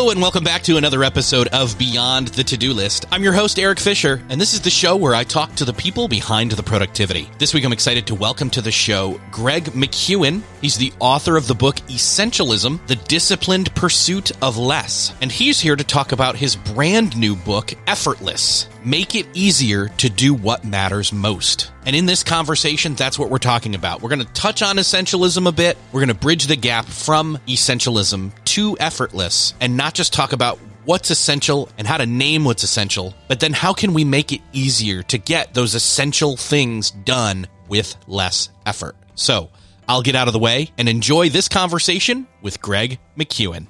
[0.00, 3.04] Hello, and welcome back to another episode of Beyond the To Do List.
[3.12, 5.74] I'm your host, Eric Fisher, and this is the show where I talk to the
[5.74, 7.28] people behind the productivity.
[7.36, 10.40] This week, I'm excited to welcome to the show Greg McKeown.
[10.62, 15.12] He's the author of the book Essentialism The Disciplined Pursuit of Less.
[15.20, 20.08] And he's here to talk about his brand new book, Effortless Make It Easier to
[20.08, 21.70] Do What Matters Most.
[21.84, 24.00] And in this conversation, that's what we're talking about.
[24.00, 25.76] We're going to touch on essentialism a bit.
[25.92, 30.58] We're going to bridge the gap from essentialism to effortless and not just talk about
[30.84, 34.40] what's essential and how to name what's essential, but then how can we make it
[34.52, 38.96] easier to get those essential things done with less effort?
[39.14, 39.50] So
[39.88, 43.66] I'll get out of the way and enjoy this conversation with Greg McKeown.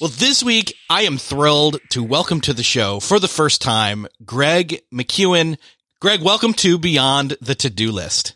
[0.00, 4.06] Well, this week I am thrilled to welcome to the show for the first time
[4.24, 5.58] Greg McKeown.
[6.00, 8.34] Greg, welcome to Beyond the To Do List.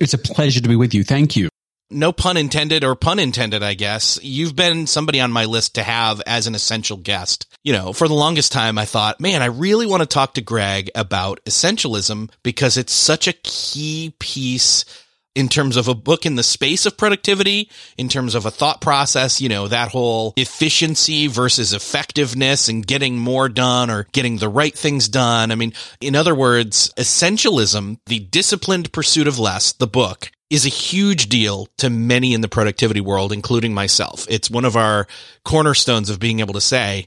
[0.00, 1.04] It's a pleasure to be with you.
[1.04, 1.50] Thank you.
[1.90, 4.18] No pun intended or pun intended, I guess.
[4.22, 7.46] You've been somebody on my list to have as an essential guest.
[7.62, 10.40] You know, for the longest time, I thought, man, I really want to talk to
[10.40, 14.86] Greg about essentialism because it's such a key piece
[15.34, 18.80] in terms of a book in the space of productivity, in terms of a thought
[18.80, 24.48] process, you know, that whole efficiency versus effectiveness and getting more done or getting the
[24.48, 25.50] right things done.
[25.50, 30.70] I mean, in other words, essentialism, the disciplined pursuit of less, the book, is a
[30.70, 34.26] huge deal to many in the productivity world, including myself.
[34.28, 35.06] It's one of our
[35.46, 37.06] cornerstones of being able to say,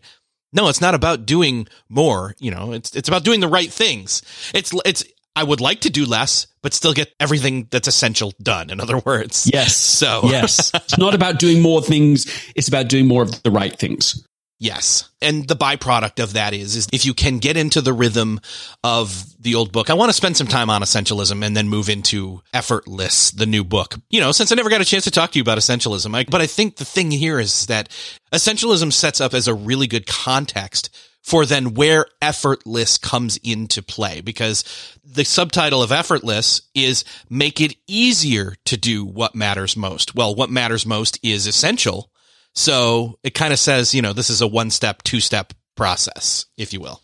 [0.52, 2.34] no, it's not about doing more.
[2.40, 4.24] You know, it's, it's about doing the right things.
[4.54, 5.04] It's, it's,
[5.36, 8.70] I would like to do less, but still get everything that's essential done.
[8.70, 9.50] In other words.
[9.52, 9.76] Yes.
[9.96, 10.72] So, yes.
[10.74, 12.26] It's not about doing more things.
[12.54, 14.28] It's about doing more of the right things.
[14.60, 15.10] Yes.
[15.22, 18.40] And the byproduct of that is, is if you can get into the rhythm
[18.84, 21.90] of the old book, I want to spend some time on essentialism and then move
[21.90, 23.96] into effortless, the new book.
[24.10, 26.24] You know, since I never got a chance to talk to you about essentialism, I,
[26.24, 27.90] but I think the thing here is that
[28.34, 30.90] essentialism sets up as a really good context
[31.26, 34.64] for then where effortless comes into play because
[35.04, 40.14] the subtitle of effortless is make it easier to do what matters most.
[40.14, 42.12] Well, what matters most is essential.
[42.54, 46.46] So it kind of says, you know, this is a one step, two step process,
[46.58, 47.02] if you will.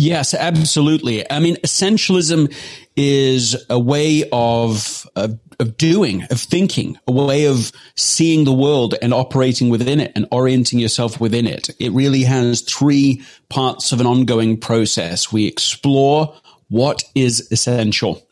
[0.00, 1.28] Yes, absolutely.
[1.28, 2.54] I mean, essentialism
[2.94, 8.94] is a way of, of, of doing, of thinking, a way of seeing the world
[9.02, 11.70] and operating within it and orienting yourself within it.
[11.80, 15.32] It really has three parts of an ongoing process.
[15.32, 16.32] We explore
[16.68, 18.24] what is essential.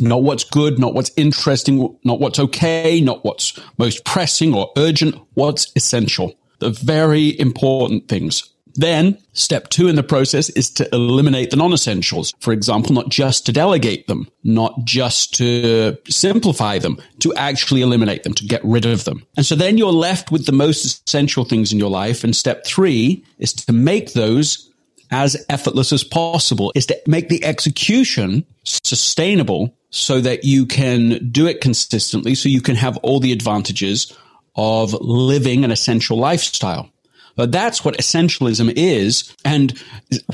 [0.00, 5.14] Not what's good, not what's interesting, not what's okay, not what's most pressing or urgent,
[5.34, 6.32] what's essential.
[6.60, 8.51] The very important things.
[8.74, 12.34] Then step two in the process is to eliminate the non-essentials.
[12.40, 18.22] For example, not just to delegate them, not just to simplify them, to actually eliminate
[18.22, 19.26] them, to get rid of them.
[19.36, 22.24] And so then you're left with the most essential things in your life.
[22.24, 24.70] And step three is to make those
[25.10, 31.46] as effortless as possible, is to make the execution sustainable so that you can do
[31.46, 34.16] it consistently, so you can have all the advantages
[34.56, 36.88] of living an essential lifestyle.
[37.36, 39.34] But that's what essentialism is.
[39.44, 39.78] And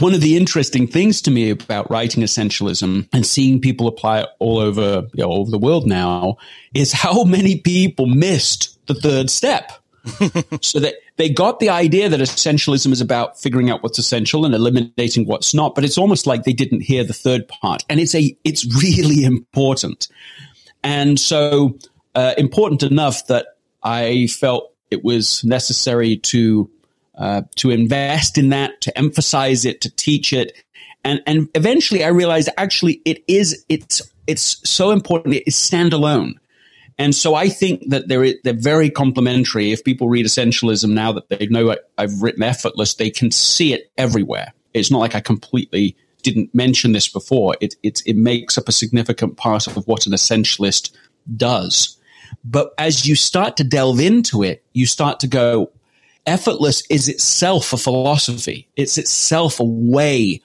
[0.00, 4.28] one of the interesting things to me about writing essentialism and seeing people apply it
[4.38, 6.36] all over, you know, all over the world now
[6.74, 9.72] is how many people missed the third step.
[10.62, 14.54] so that they got the idea that essentialism is about figuring out what's essential and
[14.54, 17.84] eliminating what's not, but it's almost like they didn't hear the third part.
[17.90, 20.08] And it's a, it's really important.
[20.82, 21.76] And so,
[22.14, 23.46] uh, important enough that
[23.82, 26.70] I felt it was necessary to,
[27.18, 30.52] uh, to invest in that, to emphasize it, to teach it.
[31.04, 35.34] And, and eventually I realized actually it is, it's, it's so important.
[35.34, 36.34] It is standalone.
[36.96, 39.70] And so I think that they're, they're very complementary.
[39.70, 43.72] If people read Essentialism now that they know I, I've written Effortless, they can see
[43.72, 44.52] it everywhere.
[44.74, 47.56] It's not like I completely didn't mention this before.
[47.60, 50.90] It, it, it makes up a significant part of what an essentialist
[51.36, 51.96] does.
[52.44, 55.70] But as you start to delve into it, you start to go,
[56.28, 58.68] effortless is itself a philosophy.
[58.76, 60.40] It's itself a way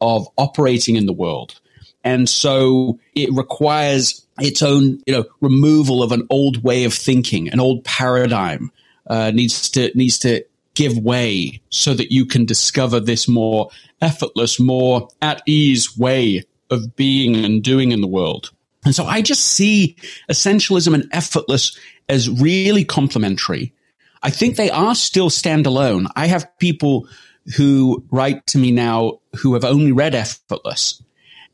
[0.00, 1.60] of operating in the world.
[2.04, 7.48] And so it requires its own, you know, removal of an old way of thinking,
[7.48, 8.70] an old paradigm
[9.06, 10.44] uh, needs to needs to
[10.74, 13.70] give way so that you can discover this more
[14.00, 18.50] effortless, more at ease way of being and doing in the world.
[18.84, 19.96] And so I just see
[20.30, 21.78] essentialism and effortless
[22.08, 23.72] as really complementary.
[24.22, 26.06] I think they are still standalone.
[26.16, 27.08] I have people
[27.56, 31.02] who write to me now who have only read effortless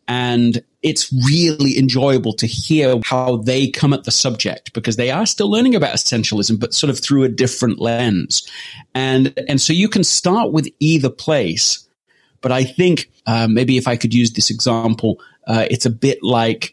[0.09, 5.27] and it's really enjoyable to hear how they come at the subject because they are
[5.27, 8.49] still learning about essentialism, but sort of through a different lens.
[8.95, 11.87] And, and so you can start with either place.
[12.41, 16.23] But I think uh, maybe if I could use this example, uh, it's a bit
[16.23, 16.73] like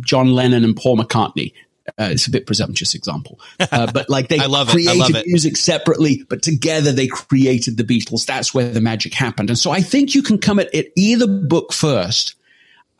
[0.00, 1.52] John Lennon and Paul McCartney.
[1.86, 4.38] Uh, it's a bit presumptuous example, uh, but like they
[4.68, 8.24] created music separately, but together they created the Beatles.
[8.24, 9.50] That's where the magic happened.
[9.50, 12.36] And so I think you can come at it either book first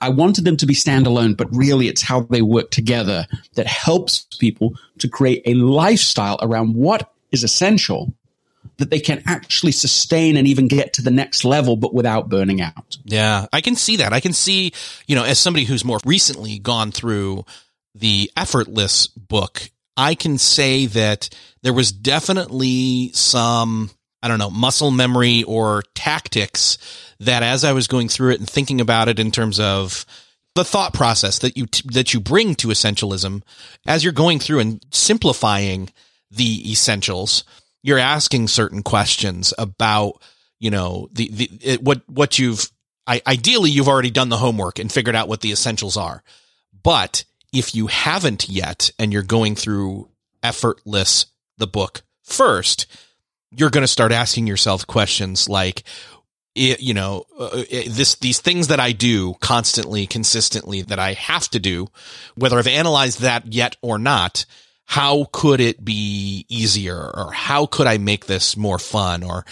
[0.05, 4.27] I wanted them to be standalone, but really it's how they work together that helps
[4.39, 8.13] people to create a lifestyle around what is essential
[8.77, 12.61] that they can actually sustain and even get to the next level, but without burning
[12.61, 12.99] out.
[13.05, 14.13] Yeah, I can see that.
[14.13, 14.73] I can see,
[15.07, 17.47] you know, as somebody who's more recently gone through
[17.95, 21.29] the effortless book, I can say that
[21.63, 23.91] there was definitely some,
[24.23, 26.79] I don't know, muscle memory or tactics
[27.21, 30.05] that as I was going through it and thinking about it in terms of
[30.55, 33.43] the thought process that you that you bring to essentialism
[33.87, 35.91] as you're going through and simplifying
[36.31, 37.45] the essentials
[37.83, 40.21] you're asking certain questions about
[40.59, 42.71] you know the the it, what what you've
[43.07, 46.23] I, ideally you've already done the homework and figured out what the essentials are.
[46.83, 50.09] But if you haven't yet and you're going through
[50.43, 52.87] effortless the book first
[53.57, 55.85] you're going to start asking yourself questions like
[56.55, 61.15] it, you know, uh, it, this, these things that I do constantly, consistently that I
[61.15, 61.89] have to do,
[62.37, 64.47] whether I've analyzed that yet or not,
[64.87, 66.97] how could it be easier?
[66.97, 69.23] Or how could I make this more fun?
[69.23, 69.45] Or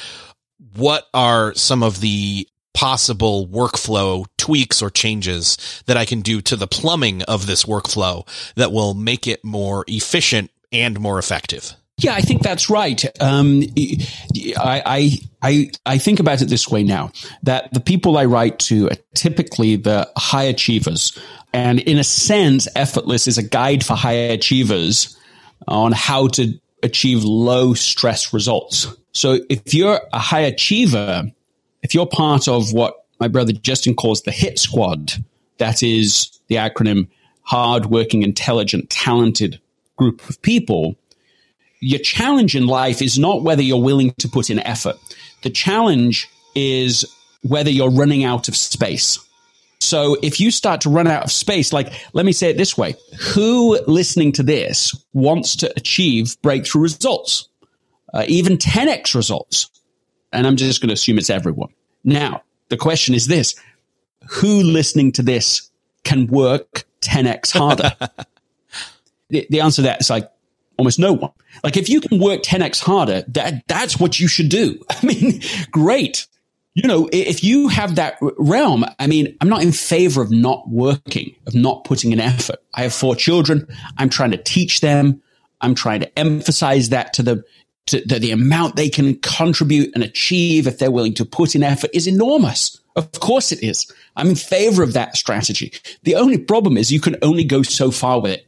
[0.77, 6.57] what are some of the possible workflow tweaks or changes that I can do to
[6.57, 11.75] the plumbing of this workflow that will make it more efficient and more effective?
[11.99, 13.05] Yeah, I think that's right.
[13.23, 13.63] Um,
[14.57, 17.13] I, I, I think about it this way now
[17.45, 21.17] that the people I write to are typically the high achievers.
[21.53, 25.17] And in a sense, Effortless is a guide for high achievers
[25.69, 28.89] on how to achieve low stress results.
[29.13, 31.31] So if you're a high achiever,
[31.83, 35.13] if you're part of what my brother Justin calls the hit squad,
[35.59, 37.09] that is the acronym
[37.43, 39.61] hard working, intelligent, talented
[39.97, 40.97] group of people,
[41.81, 44.97] your challenge in life is not whether you're willing to put in effort.
[45.43, 47.05] The challenge is
[47.43, 49.19] whether you're running out of space.
[49.81, 52.79] So if you start to run out of space, like, let me say it this
[52.79, 52.95] way.
[53.35, 57.49] Who listening to this wants to achieve breakthrough results?
[58.15, 59.72] Uh, even 10x results.
[60.33, 61.71] And I'm just going to assume it's everyone.
[62.05, 63.55] Now, the question is this.
[64.29, 65.71] Who listening to this
[66.05, 67.93] can work 10x harder?
[69.29, 70.31] the, the answer to that is like
[70.79, 71.33] almost no one.
[71.63, 74.83] Like if you can work 10x harder, that that's what you should do.
[74.91, 76.27] I mean, great.
[76.75, 80.71] You know, if you have that realm, I mean, I'm not in favor of not
[80.71, 82.57] working, of not putting an effort.
[82.73, 83.69] I have four children.
[83.99, 85.21] I'm trying to teach them.
[85.61, 87.45] I'm trying to emphasize that to them,
[87.87, 91.63] to, to the amount they can contribute and achieve if they're willing to put in
[91.63, 92.81] effort is enormous.
[92.95, 93.91] Of course it is.
[94.17, 95.73] I'm in favor of that strategy.
[96.03, 98.47] The only problem is you can only go so far with it.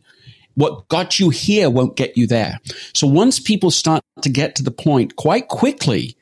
[0.55, 2.61] What got you here won't get you there.
[2.93, 6.17] So once people start to get to the point quite quickly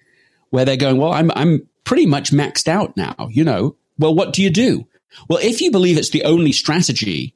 [0.50, 4.32] where they're going, well, I'm, I'm pretty much maxed out now, you know, well, what
[4.32, 4.86] do you do?
[5.28, 7.34] Well, if you believe it's the only strategy,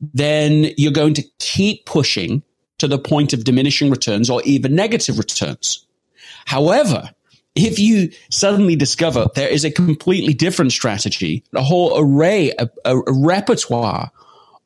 [0.00, 2.42] then you're going to keep pushing
[2.78, 5.86] to the point of diminishing returns or even negative returns.
[6.46, 7.10] However,
[7.54, 13.00] if you suddenly discover there is a completely different strategy, a whole array, a, a,
[13.12, 14.10] repertoire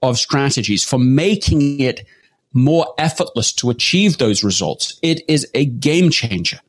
[0.02, 2.06] of strategies for making it
[2.52, 6.60] more effortless to achieve those results, it is a game changer.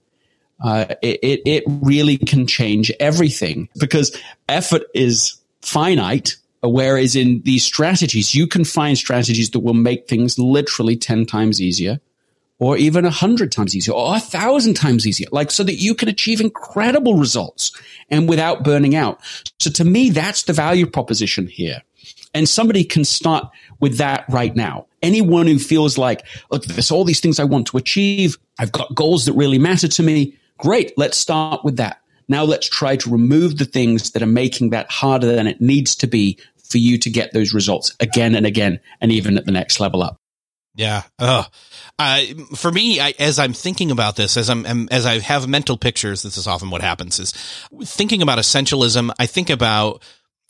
[0.64, 6.38] Uh, it, it really can change everything because effort is finite.
[6.64, 11.62] Whereas in these strategies, you can find strategies that will make things literally 10 times
[11.62, 12.00] easier
[12.60, 15.94] or even a hundred times easier or a thousand times easier, like so that you
[15.94, 17.78] can achieve incredible results
[18.10, 19.20] and without burning out.
[19.60, 21.82] So to me, that's the value proposition here.
[22.34, 23.50] And somebody can start
[23.82, 24.88] with that right now.
[25.02, 28.38] Anyone who feels like, look, there's all these things I want to achieve.
[28.58, 30.38] I've got goals that really matter to me.
[30.58, 30.98] Great.
[30.98, 32.00] Let's start with that.
[32.28, 35.96] Now let's try to remove the things that are making that harder than it needs
[35.98, 39.52] to be for you to get those results again and again and even at the
[39.52, 40.18] next level up.
[40.76, 41.04] Yeah.
[41.20, 41.44] Uh,
[42.56, 46.24] for me, I, as I'm thinking about this, as I'm, as I have mental pictures,
[46.24, 47.32] this is often what happens is
[47.84, 49.12] thinking about essentialism.
[49.20, 50.02] I think about,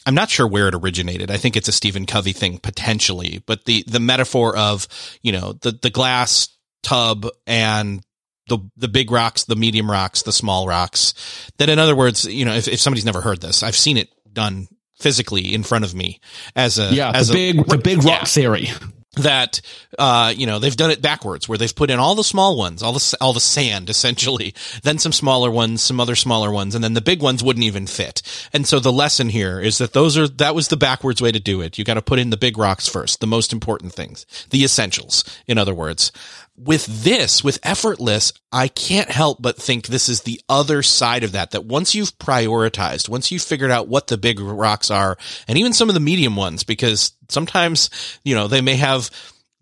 [0.05, 1.29] I'm not sure where it originated.
[1.29, 4.87] I think it's a Stephen Covey thing potentially, but the, the metaphor of,
[5.21, 6.47] you know, the, the glass
[6.83, 8.01] tub and
[8.47, 11.13] the the big rocks, the medium rocks, the small rocks.
[11.59, 14.09] That in other words, you know, if, if somebody's never heard this, I've seen it
[14.31, 14.67] done
[14.99, 16.19] physically in front of me
[16.55, 18.25] as a yeah as the big the big rock yeah.
[18.25, 18.69] theory.
[19.17, 19.61] That
[19.99, 22.81] uh you know they've done it backwards where they've put in all the small ones
[22.81, 26.83] all the all the sand essentially then some smaller ones some other smaller ones and
[26.83, 28.23] then the big ones wouldn't even fit.
[28.53, 31.39] And so the lesson here is that those are that was the backwards way to
[31.39, 31.77] do it.
[31.77, 35.23] You got to put in the big rocks first the most important things the essentials
[35.45, 36.11] in other words
[36.55, 41.31] with this, with effortless, I can't help but think this is the other side of
[41.31, 41.51] that.
[41.51, 45.17] That once you've prioritized, once you've figured out what the big rocks are,
[45.47, 47.89] and even some of the medium ones, because sometimes,
[48.23, 49.09] you know, they may have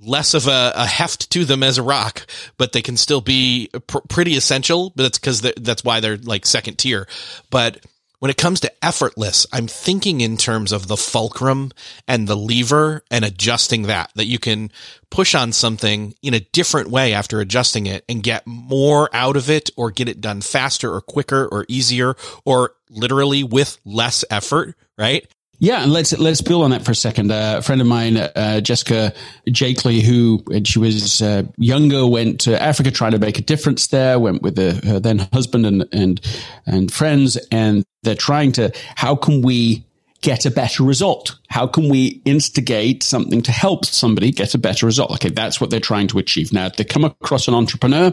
[0.01, 2.25] less of a, a heft to them as a rock,
[2.57, 4.91] but they can still be pr- pretty essential.
[4.95, 7.07] But that's because that's why they're like second tier.
[7.49, 7.85] But
[8.21, 11.71] when it comes to effortless, I'm thinking in terms of the fulcrum
[12.07, 14.71] and the lever and adjusting that, that you can
[15.09, 19.49] push on something in a different way after adjusting it and get more out of
[19.49, 24.75] it or get it done faster or quicker or easier or literally with less effort,
[24.99, 25.25] right?
[25.61, 27.31] Yeah, and let's let's build on that for a second.
[27.31, 29.13] Uh, a friend of mine, uh, Jessica
[29.47, 33.85] Jackley, who when she was uh, younger went to Africa trying to make a difference
[33.85, 34.17] there.
[34.17, 36.19] Went with the, her then husband and and
[36.65, 39.85] and friends, and they're trying to how can we
[40.21, 41.37] get a better result?
[41.47, 45.11] How can we instigate something to help somebody get a better result?
[45.11, 46.51] Okay, that's what they're trying to achieve.
[46.51, 48.11] Now, they come across an entrepreneur.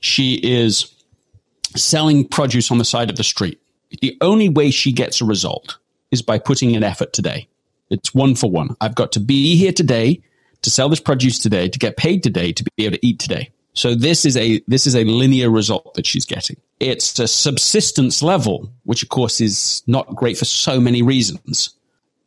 [0.00, 0.92] She is
[1.76, 3.60] selling produce on the side of the street.
[4.00, 5.76] The only way she gets a result
[6.12, 7.48] is by putting in effort today.
[7.90, 8.76] It's one for one.
[8.80, 10.22] I've got to be here today
[10.62, 13.50] to sell this produce today, to get paid today, to be able to eat today.
[13.74, 16.56] So this is a this is a linear result that she's getting.
[16.78, 21.70] It's a subsistence level, which of course is not great for so many reasons.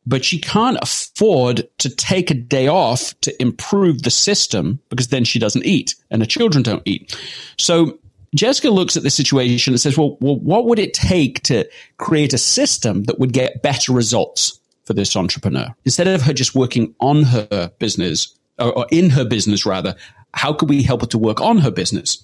[0.08, 5.24] But she can't afford to take a day off to improve the system because then
[5.24, 7.20] she doesn't eat and her children don't eat.
[7.58, 7.98] So
[8.36, 12.34] Jessica looks at the situation and says, well, well, what would it take to create
[12.34, 15.74] a system that would get better results for this entrepreneur?
[15.86, 19.96] Instead of her just working on her business or, or in her business rather,
[20.34, 22.24] how could we help her to work on her business?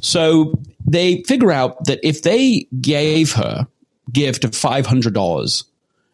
[0.00, 0.54] So
[0.86, 3.66] they figure out that if they gave her
[4.12, 5.64] gift of $500,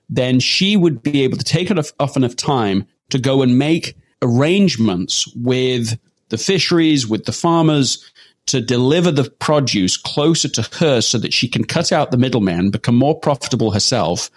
[0.08, 3.96] then she would be able to take enough, off enough time to go and make
[4.22, 5.98] arrangements with
[6.30, 8.10] the fisheries, with the farmers,
[8.48, 12.70] to deliver the produce closer to her so that she can cut out the middleman,
[12.70, 14.30] become more profitable herself,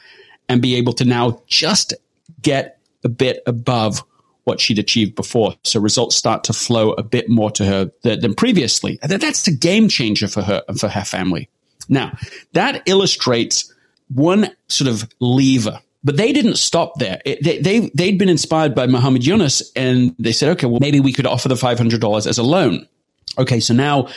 [0.50, 1.94] and be able to now just
[2.42, 4.04] get a bit above
[4.44, 5.56] what she'd achieved before.
[5.64, 9.00] So results start to flow a bit more to her than previously.
[9.02, 11.50] That's a game changer for her and for her family.
[11.88, 12.18] Now,
[12.54, 13.74] that illustrates
[14.14, 15.80] one sort of lever.
[16.04, 17.22] But they didn't stop there.
[17.26, 21.00] It, they, they, they'd been inspired by Muhammad Yunus and they said, okay, well, maybe
[21.00, 22.88] we could offer the $500 as a loan.
[23.38, 24.10] Okay, so now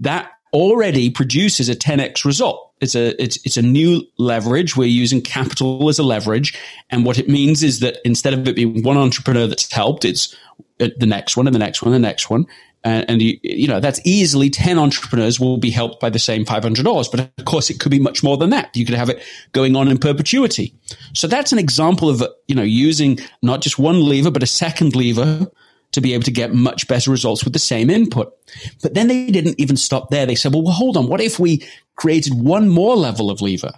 [0.00, 2.72] that already produces a 10x result.
[2.80, 4.76] It's a it's it's a new leverage.
[4.76, 6.58] We're using capital as a leverage,
[6.90, 10.36] and what it means is that instead of it being one entrepreneur that's helped, it's
[10.80, 12.46] uh, the next one and the next one and the next one.
[12.84, 16.44] And, and you, you know that's easily ten entrepreneurs will be helped by the same
[16.44, 17.06] five hundred dollars.
[17.06, 18.76] But of course, it could be much more than that.
[18.76, 20.74] You could have it going on in perpetuity.
[21.14, 24.96] So that's an example of you know using not just one lever but a second
[24.96, 25.48] lever
[25.92, 28.34] to be able to get much better results with the same input.
[28.82, 30.26] But then they didn't even stop there.
[30.26, 31.08] They said, well, well hold on.
[31.08, 33.72] What if we created one more level of lever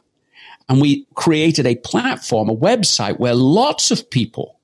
[0.68, 4.58] and we created a platform, a website where lots of people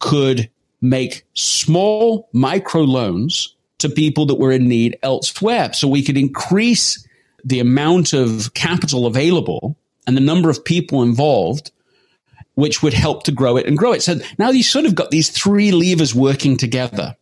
[0.00, 0.50] could
[0.82, 5.72] make small micro loans to people that were in need elsewhere.
[5.72, 7.06] So we could increase
[7.44, 9.76] the amount of capital available
[10.06, 11.70] and the number of people involved,
[12.54, 14.02] which would help to grow it and grow it.
[14.02, 17.16] So now you sort of got these three levers working together.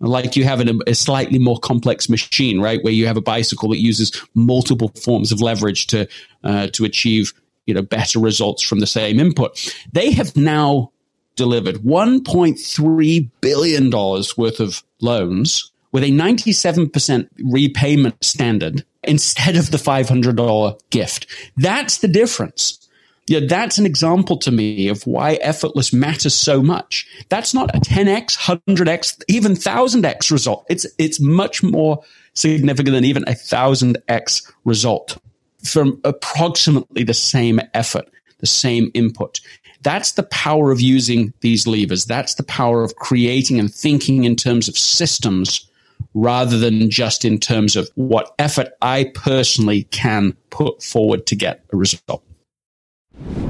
[0.00, 2.82] Like you have in a, slightly more complex machine, right?
[2.82, 6.08] Where you have a bicycle that uses multiple forms of leverage to
[6.42, 7.32] uh, to achieve
[7.66, 9.74] you know better results from the same input.
[9.92, 10.90] They have now
[11.36, 19.76] delivered 1.3 billion dollars worth of loans with a 97% repayment standard instead of the
[19.76, 21.26] $500 gift.
[21.56, 22.81] That's the difference.
[23.28, 27.06] Yeah, that's an example to me of why effortless matters so much.
[27.28, 30.66] That's not a 10x, 100x, even 1000x result.
[30.68, 32.02] It's, it's much more
[32.34, 35.18] significant than even a 1000x result
[35.64, 39.40] from approximately the same effort, the same input.
[39.82, 42.04] That's the power of using these levers.
[42.04, 45.68] That's the power of creating and thinking in terms of systems
[46.14, 51.64] rather than just in terms of what effort I personally can put forward to get
[51.72, 52.22] a result.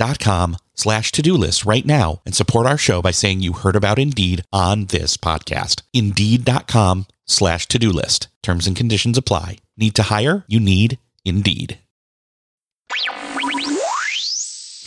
[0.00, 3.98] Indeed.com slash to-do list right now and support our show by saying you heard about
[3.98, 5.82] Indeed on this podcast.
[5.92, 8.28] Indeed.com slash to-do list.
[8.42, 9.58] Terms and conditions apply.
[9.76, 10.44] Need to hire?
[10.48, 11.78] You need Indeed.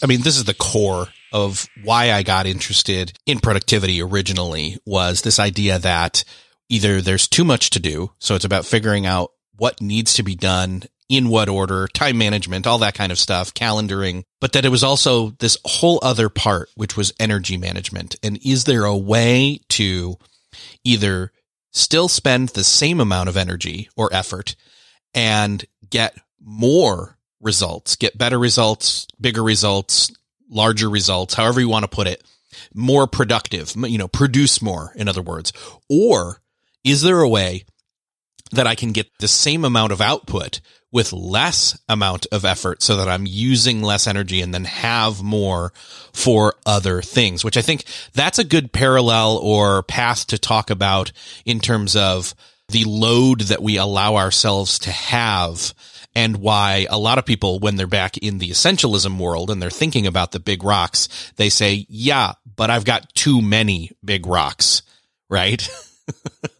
[0.02, 5.22] I mean, this is the core of why I got interested in productivity originally was
[5.22, 6.24] this idea that
[6.70, 8.12] either there's too much to do.
[8.18, 12.66] So it's about figuring out what needs to be done in what order, time management,
[12.66, 16.70] all that kind of stuff, calendaring, but that it was also this whole other part,
[16.76, 18.16] which was energy management.
[18.24, 20.18] And is there a way to
[20.84, 21.32] either
[21.72, 24.56] still spend the same amount of energy or effort
[25.14, 30.12] and get more results, get better results, bigger results,
[30.50, 32.24] larger results, however you want to put it,
[32.74, 35.52] more productive, you know, produce more, in other words?
[35.90, 36.42] Or
[36.84, 37.66] is there a way
[38.52, 40.62] that I can get the same amount of output
[40.94, 45.74] with less amount of effort so that I'm using less energy and then have more
[46.14, 51.12] for other things, which I think that's a good parallel or path to talk about
[51.46, 52.36] in terms of
[52.70, 55.74] the load that we allow ourselves to have
[56.16, 59.72] and why a lot of people, when they're back in the essentialism world and they're
[59.72, 64.84] thinking about the big rocks, they say, yeah, but I've got too many big rocks,
[65.28, 65.68] right?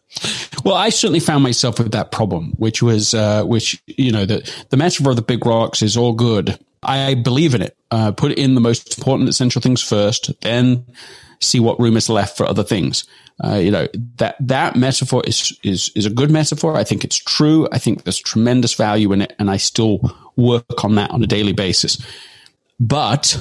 [0.64, 4.50] Well, I certainly found myself with that problem, which was, uh, which, you know, the,
[4.70, 6.58] the metaphor of the big rocks is all good.
[6.82, 7.76] I believe in it.
[7.90, 10.86] Uh, put in the most important essential things first, then
[11.40, 13.04] see what room is left for other things.
[13.42, 16.76] Uh, you know, that, that metaphor is, is, is a good metaphor.
[16.76, 17.68] I think it's true.
[17.72, 19.34] I think there's tremendous value in it.
[19.38, 20.00] And I still
[20.36, 22.04] work on that on a daily basis.
[22.78, 23.38] But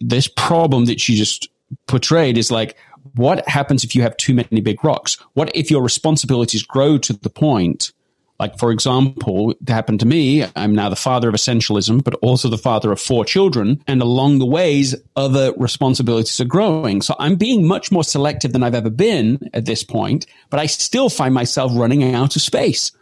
[0.00, 1.48] this problem that you just
[1.86, 2.76] portrayed is like,
[3.14, 5.16] what happens if you have too many big rocks?
[5.34, 7.92] What if your responsibilities grow to the point,
[8.38, 10.44] like, for example, it happened to me.
[10.54, 13.82] I'm now the father of essentialism, but also the father of four children.
[13.86, 17.00] And along the ways, other responsibilities are growing.
[17.00, 20.66] So I'm being much more selective than I've ever been at this point, but I
[20.66, 22.92] still find myself running out of space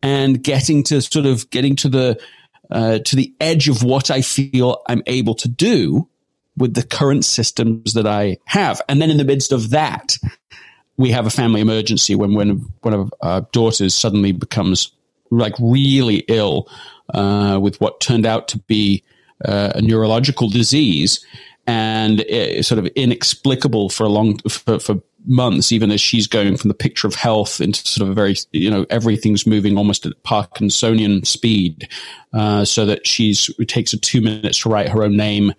[0.00, 2.20] and getting to sort of getting to the,
[2.70, 6.08] uh, to the edge of what I feel I'm able to do
[6.58, 8.82] with the current systems that I have.
[8.88, 10.16] And then in the midst of that,
[10.96, 14.92] we have a family emergency when when one of our daughters suddenly becomes
[15.30, 16.68] like really ill
[17.14, 19.02] uh, with what turned out to be
[19.44, 21.24] uh, a neurological disease
[21.66, 22.24] and
[22.62, 26.74] sort of inexplicable for a long for, for months, even as she's going from the
[26.74, 31.26] picture of health into sort of a very, you know, everything's moving almost at Parkinsonian
[31.26, 31.88] speed,
[32.32, 35.52] uh, so that she's, it takes her two minutes to write her own name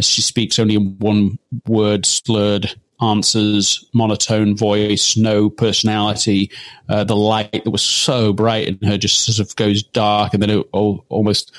[0.00, 6.50] she speaks only in one word slurred answers, monotone voice, no personality.
[6.88, 10.42] Uh, the light that was so bright in her just sort of goes dark and
[10.42, 11.54] then it almost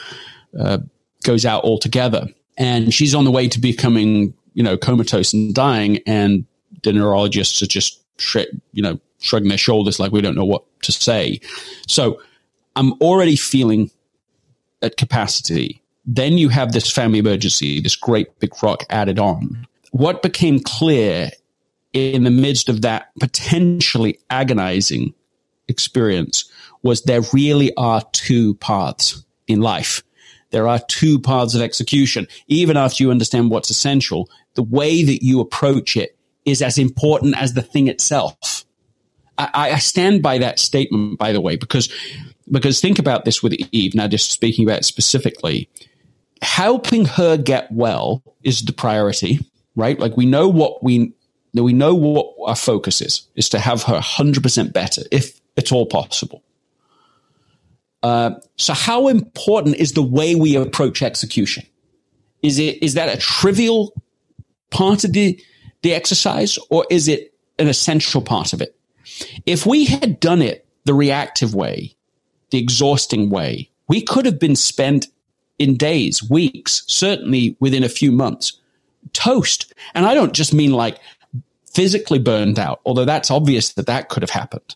[0.59, 0.79] uh,
[1.23, 2.27] goes out altogether.
[2.57, 5.99] And she's on the way to becoming, you know, comatose and dying.
[6.05, 6.45] And
[6.83, 8.01] the neurologists are just,
[8.73, 11.39] you know, shrugging their shoulders like we don't know what to say.
[11.87, 12.21] So
[12.75, 13.91] I'm already feeling
[14.81, 15.78] at capacity.
[16.11, 19.67] Then you have this family emergency, this great big rock added on.
[19.91, 21.29] What became clear
[21.93, 25.13] in the midst of that potentially agonizing
[25.67, 30.01] experience was there really are two paths in life.
[30.49, 32.27] There are two paths of execution.
[32.47, 37.37] Even after you understand what's essential, the way that you approach it is as important
[37.37, 38.65] as the thing itself.
[39.37, 41.87] I, I stand by that statement, by the way, because
[42.51, 43.93] because think about this with Eve.
[43.93, 45.69] Now, just speaking about specifically,
[46.41, 49.39] helping her get well is the priority,
[49.75, 49.99] right?
[49.99, 51.13] Like we know what we
[51.53, 55.71] we know what our focus is is to have her hundred percent better, if at
[55.71, 56.43] all possible.
[58.01, 61.65] Uh, so, how important is the way we approach execution?
[62.41, 63.93] Is it is that a trivial
[64.69, 65.41] part of the
[65.81, 68.75] the exercise, or is it an essential part of it?
[69.45, 71.95] If we had done it the reactive way,
[72.51, 75.07] the exhausting way, we could have been spent
[75.59, 78.59] in days, weeks, certainly within a few months,
[79.13, 79.73] toast.
[79.93, 80.99] And I don't just mean like
[81.71, 84.75] physically burned out, although that's obvious that that could have happened.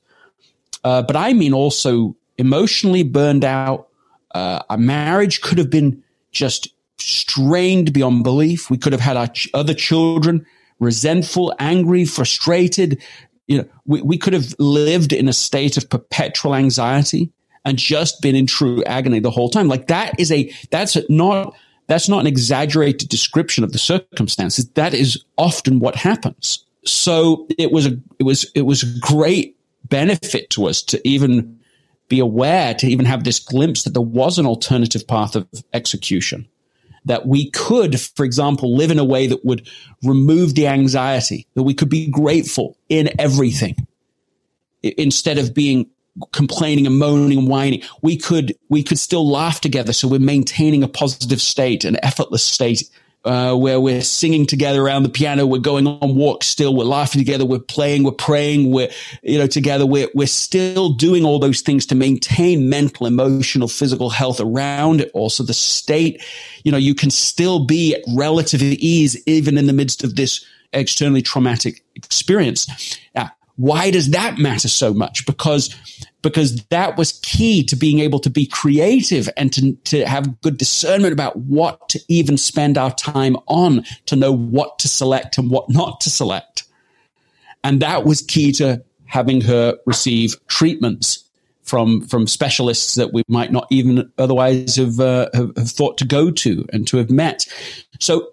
[0.84, 3.88] Uh, but I mean also emotionally burned out.
[4.36, 6.68] Uh, marriage could have been just
[6.98, 8.70] strained beyond belief.
[8.70, 10.46] We could have had our ch- other children
[10.80, 13.02] resentful, angry, frustrated,
[13.48, 17.32] you know, we, we could have lived in a state of perpetual anxiety
[17.66, 19.68] and just been in true agony the whole time.
[19.68, 21.56] Like that is a, that's not,
[21.88, 24.68] that's not an exaggerated description of the circumstances.
[24.70, 26.66] That is often what happens.
[26.86, 29.58] So it was a, it was, it was a great
[29.90, 31.60] benefit to us to even
[32.10, 36.48] be aware, to even have this glimpse that there was an alternative path of execution
[37.06, 39.68] that we could, for example, live in a way that would
[40.04, 43.76] remove the anxiety, that we could be grateful in everything
[44.82, 45.90] instead of being
[46.32, 47.82] complaining and moaning and whining.
[48.02, 49.94] We could, we could still laugh together.
[49.94, 52.84] So we're maintaining a positive state, an effortless state
[53.26, 57.20] uh, where we're singing together around the piano, we're going on walks still, we're laughing
[57.20, 58.90] together, we're playing, we're praying, we're,
[59.22, 64.10] you know, together, we're, we're still doing all those things to maintain mental, emotional, physical
[64.10, 65.10] health around it.
[65.14, 66.22] Also the state,
[66.64, 70.46] you know, you can still be at relative ease even in the midst of this
[70.74, 72.68] externally traumatic experience.
[73.16, 75.26] Now, why does that matter so much?
[75.26, 75.76] Because
[76.22, 80.58] because that was key to being able to be creative and to, to have good
[80.58, 85.52] discernment about what to even spend our time on, to know what to select and
[85.52, 86.64] what not to select.
[87.62, 91.24] And that was key to having her receive treatments
[91.64, 96.06] from from specialists that we might not even otherwise have, uh, have, have thought to
[96.06, 97.46] go to and to have met.
[98.00, 98.32] So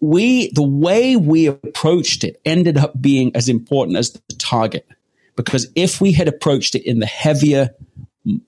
[0.00, 4.86] we the way we approached it ended up being as important as the target
[5.38, 7.70] because if we had approached it in the heavier,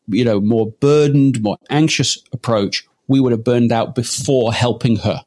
[0.08, 5.22] you know, more burdened, more anxious approach, we would have burned out before helping her,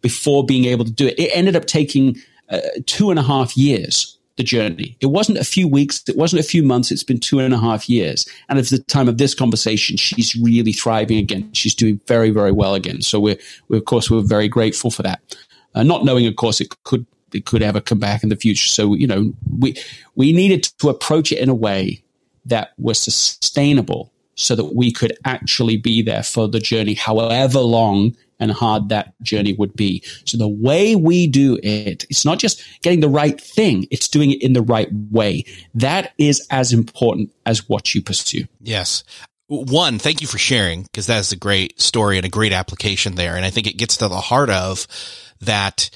[0.00, 1.16] before being able to do it.
[1.16, 2.16] It ended up taking
[2.48, 4.96] uh, two and a half years, the journey.
[5.00, 6.02] It wasn't a few weeks.
[6.08, 6.90] It wasn't a few months.
[6.90, 8.26] It's been two and a half years.
[8.48, 11.52] And at the time of this conversation, she's really thriving again.
[11.52, 13.00] She's doing very, very well again.
[13.02, 15.20] So we're, we're of course, we're very grateful for that.
[15.74, 18.68] Uh, not knowing, of course, it could it could ever come back in the future.
[18.68, 19.76] So, you know, we,
[20.14, 22.00] we needed to approach it in a way
[22.46, 28.16] that was sustainable so that we could actually be there for the journey, however long
[28.44, 30.04] and hard that journey would be.
[30.24, 34.30] So the way we do it, it's not just getting the right thing, it's doing
[34.30, 35.44] it in the right way.
[35.74, 38.44] That is as important as what you pursue.
[38.60, 39.02] Yes.
[39.48, 43.14] One, thank you for sharing because that is a great story and a great application
[43.14, 43.36] there.
[43.36, 44.86] And I think it gets to the heart of
[45.40, 45.90] that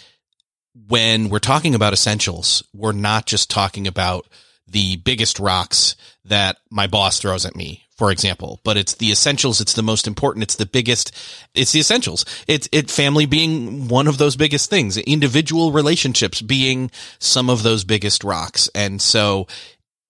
[0.86, 4.26] when we're talking about essentials, we're not just talking about
[4.66, 9.60] the biggest rocks that my boss throws at me, for example, but it's the essentials.
[9.60, 10.44] It's the most important.
[10.44, 11.12] It's the biggest.
[11.54, 12.24] It's the essentials.
[12.46, 17.82] It's it family being one of those biggest things, individual relationships being some of those
[17.82, 18.70] biggest rocks.
[18.72, 19.48] And so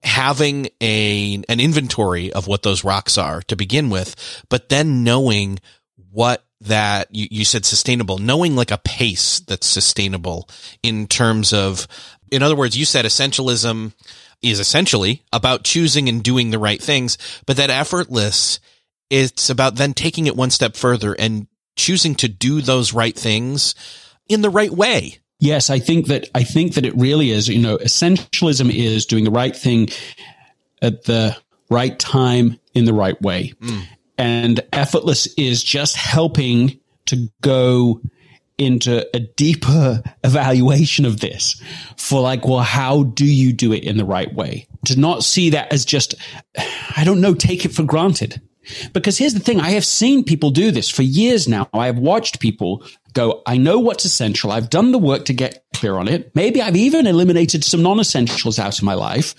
[0.03, 5.59] having a, an inventory of what those rocks are to begin with, but then knowing
[6.13, 10.49] what that you, you said sustainable, knowing like a pace that's sustainable
[10.83, 11.89] in terms of,
[12.31, 13.95] in other words, you said essentialism
[14.43, 18.61] is essentially about choosing and doing the right things, but that effortless,
[19.11, 21.47] it's about then taking it one step further and
[21.77, 23.75] choosing to do those right things
[24.29, 25.19] in the right way.
[25.41, 27.49] Yes, I think that I think that it really is.
[27.49, 29.89] You know, essentialism is doing the right thing
[30.83, 31.37] at the
[31.71, 33.53] right time in the right way.
[33.61, 33.83] Mm.
[34.19, 38.01] And effortless is just helping to go
[38.59, 41.63] into a deeper evaluation of this
[41.97, 44.67] for like, well, how do you do it in the right way?
[44.87, 46.15] To not see that as just,
[46.97, 48.41] I don't know, take it for granted.
[48.93, 49.61] Because here's the thing.
[49.61, 51.69] I have seen people do this for years now.
[51.73, 54.53] I have watched people go, I know what's essential.
[54.53, 56.35] I've done the work to get clear on it.
[56.35, 59.35] Maybe I've even eliminated some non-essentials out of my life.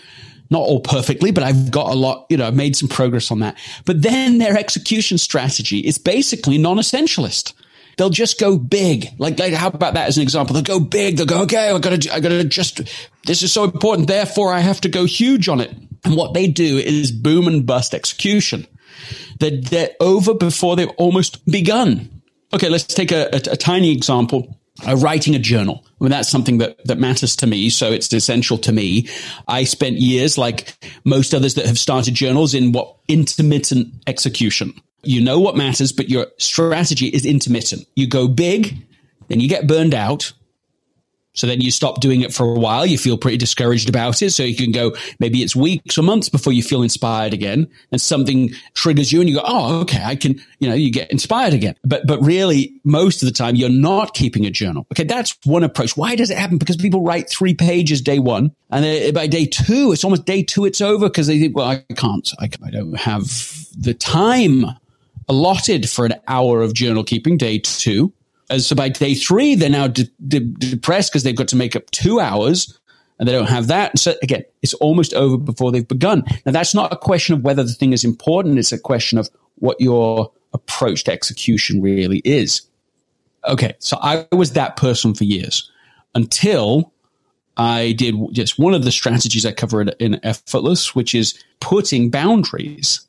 [0.49, 3.39] Not all perfectly, but I've got a lot, you know, I've made some progress on
[3.39, 3.55] that.
[3.86, 7.53] But then their execution strategy is basically non-essentialist
[7.99, 9.09] they'll just go big.
[9.17, 10.53] Like, like, how about that as an example?
[10.53, 11.17] They'll go big.
[11.17, 12.81] They'll go, okay, I gotta, I gotta just,
[13.25, 14.07] this is so important.
[14.07, 15.75] Therefore, I have to go huge on it.
[16.05, 18.65] And what they do is boom and bust execution.
[19.39, 22.21] They're, they're over before they've almost begun.
[22.53, 24.57] Okay, let's take a, a, a tiny example.
[24.87, 25.83] Uh, writing a journal.
[25.99, 27.69] I mean, that's something that, that matters to me.
[27.69, 29.09] So it's essential to me.
[29.47, 34.73] I spent years, like most others that have started journals, in what intermittent execution.
[35.03, 37.87] You know what matters, but your strategy is intermittent.
[37.95, 38.77] You go big,
[39.27, 40.31] then you get burned out.
[41.33, 42.85] So then you stop doing it for a while.
[42.85, 44.31] You feel pretty discouraged about it.
[44.31, 48.01] So you can go, maybe it's weeks or months before you feel inspired again and
[48.01, 50.03] something triggers you and you go, Oh, okay.
[50.03, 51.75] I can, you know, you get inspired again.
[51.83, 54.87] But, but really most of the time you're not keeping a journal.
[54.91, 55.03] Okay.
[55.03, 55.95] That's one approach.
[55.95, 56.57] Why does it happen?
[56.57, 60.65] Because people write three pages day one and by day two, it's almost day two,
[60.65, 63.25] it's over because they think, well, I can't, I, I don't have
[63.77, 64.65] the time
[65.27, 68.13] allotted for an hour of journal keeping, day two.
[68.49, 71.75] And so by day three, they're now de- de- depressed because they've got to make
[71.75, 72.79] up two hours
[73.19, 73.99] and they don't have that.
[73.99, 76.23] So again, it's almost over before they've begun.
[76.45, 78.57] Now that's not a question of whether the thing is important.
[78.57, 82.62] It's a question of what your approach to execution really is.
[83.47, 83.75] Okay.
[83.79, 85.69] So I was that person for years
[86.15, 86.91] until
[87.57, 93.01] I did just one of the strategies I cover in Effortless, which is putting boundaries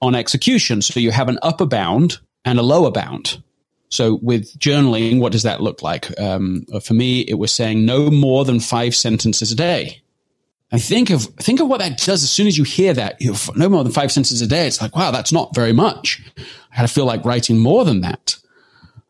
[0.00, 0.80] on execution.
[0.82, 3.42] So you have an upper bound and a lower bound.
[3.90, 6.18] So with journaling, what does that look like?
[6.20, 10.02] Um, for me, it was saying no more than five sentences a day.
[10.70, 12.22] I think of think of what that does.
[12.22, 14.66] As soon as you hear that, you no more than five sentences a day.
[14.66, 16.20] It's like, wow, that's not very much.
[16.38, 18.36] I had to feel like writing more than that.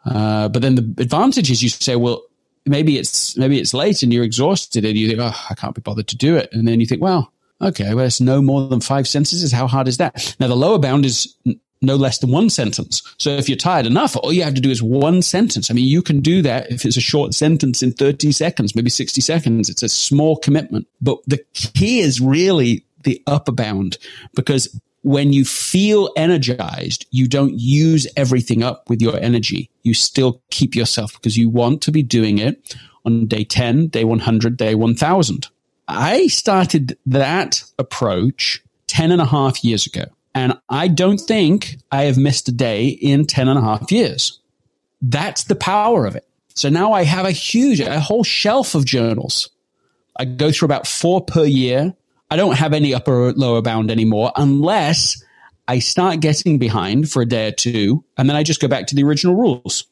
[0.04, 2.22] Uh, but then the advantage is you say, well,
[2.64, 5.80] maybe it's maybe it's late and you're exhausted and you think, oh, I can't be
[5.80, 6.48] bothered to do it.
[6.52, 9.50] And then you think, well, Okay, well, it's no more than five sentences.
[9.50, 10.36] How hard is that?
[10.38, 11.34] Now, the lower bound is
[11.80, 13.02] no less than one sentence.
[13.18, 15.70] So if you're tired enough, all you have to do is one sentence.
[15.70, 18.90] I mean, you can do that if it's a short sentence in 30 seconds, maybe
[18.90, 19.68] 60 seconds.
[19.68, 20.86] It's a small commitment.
[21.00, 23.98] But the key is really the upper bound
[24.34, 29.70] because when you feel energized, you don't use everything up with your energy.
[29.82, 34.04] You still keep yourself because you want to be doing it on day 10, day
[34.04, 35.46] 100, day 1000.
[35.86, 40.04] I started that approach 10 and a half years ago.
[40.38, 44.38] And I don't think I have missed a day in 10 and a half years.
[45.02, 46.28] That's the power of it.
[46.54, 49.50] So now I have a huge, a whole shelf of journals.
[50.16, 51.92] I go through about four per year.
[52.30, 55.20] I don't have any upper or lower bound anymore unless
[55.66, 58.04] I start getting behind for a day or two.
[58.16, 59.86] And then I just go back to the original rules.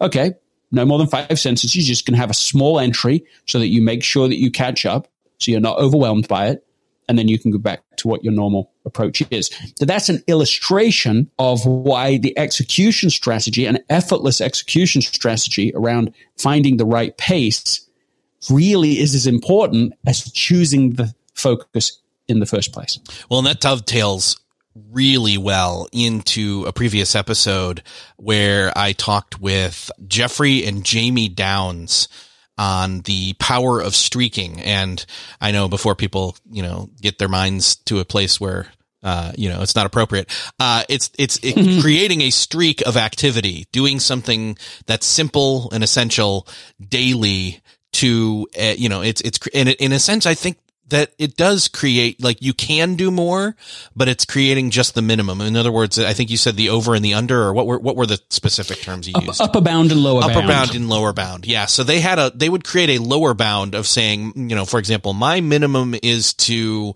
[0.00, 0.32] Okay.
[0.72, 1.76] No more than five sentences.
[1.76, 4.50] You're just going to have a small entry so that you make sure that you
[4.50, 6.66] catch up so you're not overwhelmed by it.
[7.10, 9.50] And then you can go back to what your normal approach is.
[9.76, 16.76] So that's an illustration of why the execution strategy and effortless execution strategy around finding
[16.76, 17.84] the right pace
[18.48, 23.00] really is as important as choosing the focus in the first place.
[23.28, 24.38] Well, and that dovetails
[24.92, 27.82] really well into a previous episode
[28.18, 32.06] where I talked with Jeffrey and Jamie Downs
[32.60, 34.60] on the power of streaking.
[34.60, 35.04] And
[35.40, 38.66] I know before people, you know, get their minds to a place where,
[39.02, 40.30] uh, you know, it's not appropriate.
[40.60, 41.80] Uh, it's, it's it, mm-hmm.
[41.80, 46.46] creating a streak of activity, doing something that's simple and essential
[46.86, 50.58] daily to, uh, you know, it's, it's, in, in a sense, I think
[50.90, 53.56] that it does create like you can do more,
[53.96, 55.40] but it's creating just the minimum.
[55.40, 57.78] In other words, I think you said the over and the under, or what were
[57.78, 59.40] what were the specific terms you Up, used?
[59.40, 60.48] Upper bound and lower upper bound.
[60.48, 61.46] bound and lower bound.
[61.46, 61.66] Yeah.
[61.66, 64.78] So they had a they would create a lower bound of saying, you know, for
[64.78, 66.94] example, my minimum is to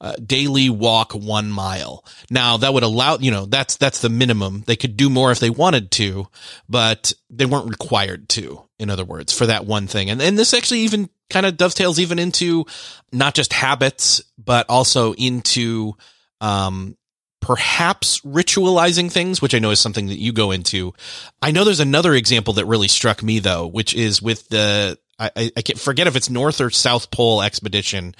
[0.00, 2.04] uh, daily walk one mile.
[2.30, 4.64] Now that would allow, you know, that's, that's the minimum.
[4.66, 6.28] They could do more if they wanted to,
[6.68, 10.10] but they weren't required to, in other words, for that one thing.
[10.10, 12.66] And, and this actually even kind of dovetails even into
[13.12, 15.94] not just habits, but also into,
[16.40, 16.96] um,
[17.40, 20.92] perhaps ritualizing things, which I know is something that you go into.
[21.40, 25.50] I know there's another example that really struck me though, which is with the I,
[25.56, 28.14] I can't forget if it's North or South Pole expedition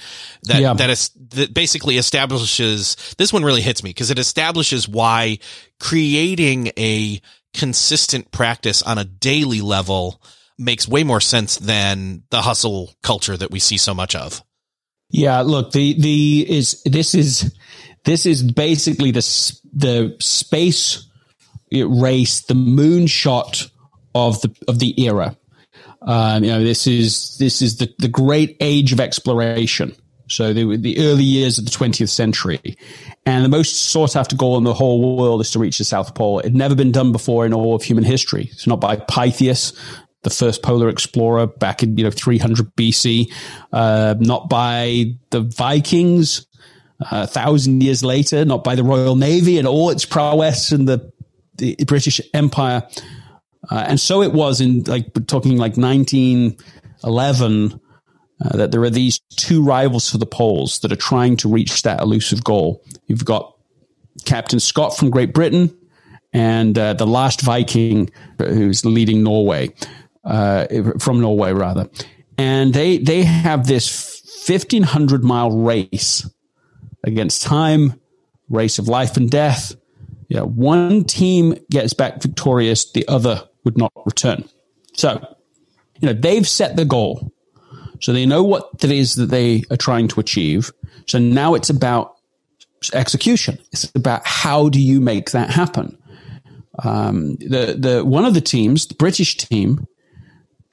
[0.45, 0.73] that yeah.
[0.75, 5.39] that is that basically establishes this one really hits me because it establishes why
[5.79, 7.21] creating a
[7.53, 10.23] consistent practice on a daily level
[10.59, 14.43] makes way more sense than the hustle culture that we see so much of.
[15.11, 17.55] Yeah, look, the the is this is
[18.05, 21.07] this is basically the the space
[21.73, 23.71] race, the moonshot
[24.15, 25.37] of the of the era.
[26.07, 29.95] Um, you know, this is this is the, the great age of exploration.
[30.29, 32.77] So the, the early years of the 20th century.
[33.25, 36.15] And the most sought after goal in the whole world is to reach the South
[36.15, 36.41] Pole.
[36.41, 38.49] It had never been done before in all of human history.
[38.53, 39.73] It's not by Pytheas,
[40.23, 43.33] the first polar explorer back in, you know, 300 BC,
[43.73, 46.47] uh, not by the Vikings,
[47.01, 50.87] uh, a thousand years later, not by the Royal Navy and all its prowess in
[50.87, 51.13] the,
[51.57, 52.83] the British Empire.
[53.71, 57.81] Uh, and so it was in like talking like 1911
[58.45, 61.83] uh, that there are these two rivals for the poles that are trying to reach
[61.83, 62.83] that elusive goal.
[63.07, 63.57] You've got
[64.25, 65.77] Captain Scott from Great Britain
[66.33, 69.75] and uh, the last Viking who's leading Norway,
[70.25, 70.67] uh,
[70.99, 71.89] from Norway rather.
[72.37, 76.29] And they, they have this 1500 mile race
[77.05, 78.01] against time,
[78.49, 79.75] race of life and death.
[80.29, 84.45] Yeah, one team gets back victorious, the other would not return.
[84.95, 85.21] So,
[86.01, 87.33] you know, they've set the goal.
[88.01, 90.71] So they know what it is that they are trying to achieve.
[91.07, 92.17] So now it's about
[92.93, 93.59] execution.
[93.73, 95.97] It's about how do you make that happen?
[96.83, 99.87] Um, the, the, one of the teams, the British team,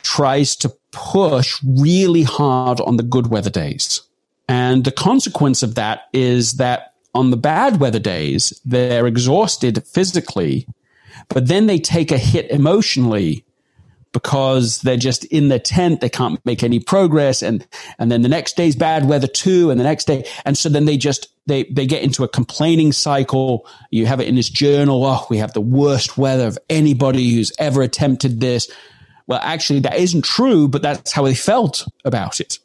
[0.02, 4.02] tries to push really hard on the good weather days.
[4.50, 10.68] And the consequence of that is that on the bad weather days, they're exhausted physically
[11.30, 13.46] but then they take a hit emotionally
[14.12, 16.02] because they're just in the tent.
[16.02, 17.42] They can't make any progress.
[17.42, 17.66] And,
[17.98, 19.72] and then the next day's bad weather too.
[19.72, 20.26] And the next day.
[20.46, 23.68] And so then they just, they, they get into a complaining cycle.
[23.90, 25.04] You have it in this journal.
[25.04, 28.70] Oh, we have the worst weather of anybody who's ever attempted this.
[29.26, 32.60] Well, actually, that isn't true, but that's how they felt about it.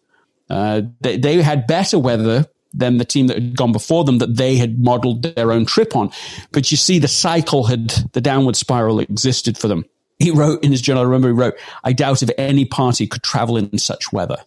[0.50, 4.37] Uh, they, they had better weather than the team that had gone before them that
[4.37, 6.11] they had modeled their own trip on.
[6.52, 9.85] But you see, the cycle had, the downward spiral existed for them.
[10.18, 11.54] He wrote in his journal, I remember he wrote,
[11.85, 14.38] I doubt if any party could travel in such weather.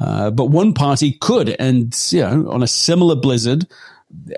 [0.00, 1.50] Uh, but one party could.
[1.58, 3.66] And, you know, on a similar blizzard,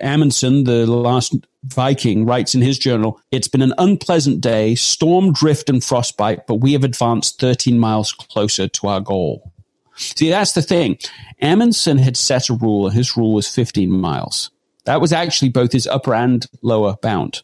[0.00, 5.68] Amundsen, the last Viking, writes in his journal, It's been an unpleasant day, storm, drift,
[5.68, 9.53] and frostbite, but we have advanced 13 miles closer to our goal.
[9.96, 10.98] See, that's the thing.
[11.40, 14.50] Amundsen had set a rule, and his rule was 15 miles.
[14.85, 17.42] That was actually both his upper and lower bound.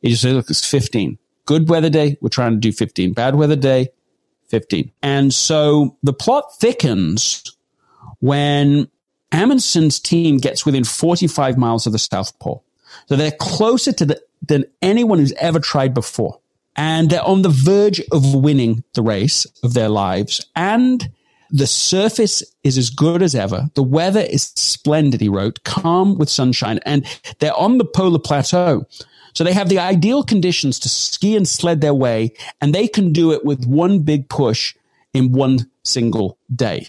[0.00, 1.18] He just said, look, it's 15.
[1.46, 3.12] Good weather day, we're trying to do 15.
[3.12, 3.88] Bad weather day,
[4.48, 4.90] 15.
[5.02, 7.56] And so the plot thickens
[8.20, 8.88] when
[9.32, 12.64] Amundsen's team gets within 45 miles of the South Pole.
[13.06, 16.38] So they're closer to the, than anyone who's ever tried before.
[16.76, 20.44] And they're on the verge of winning the race of their lives.
[20.54, 21.10] And
[21.52, 23.70] the surface is as good as ever.
[23.74, 27.06] The weather is splendid, he wrote, calm with sunshine, and
[27.38, 28.86] they're on the polar plateau.
[29.34, 33.12] So they have the ideal conditions to ski and sled their way, and they can
[33.12, 34.74] do it with one big push
[35.12, 36.88] in one single day.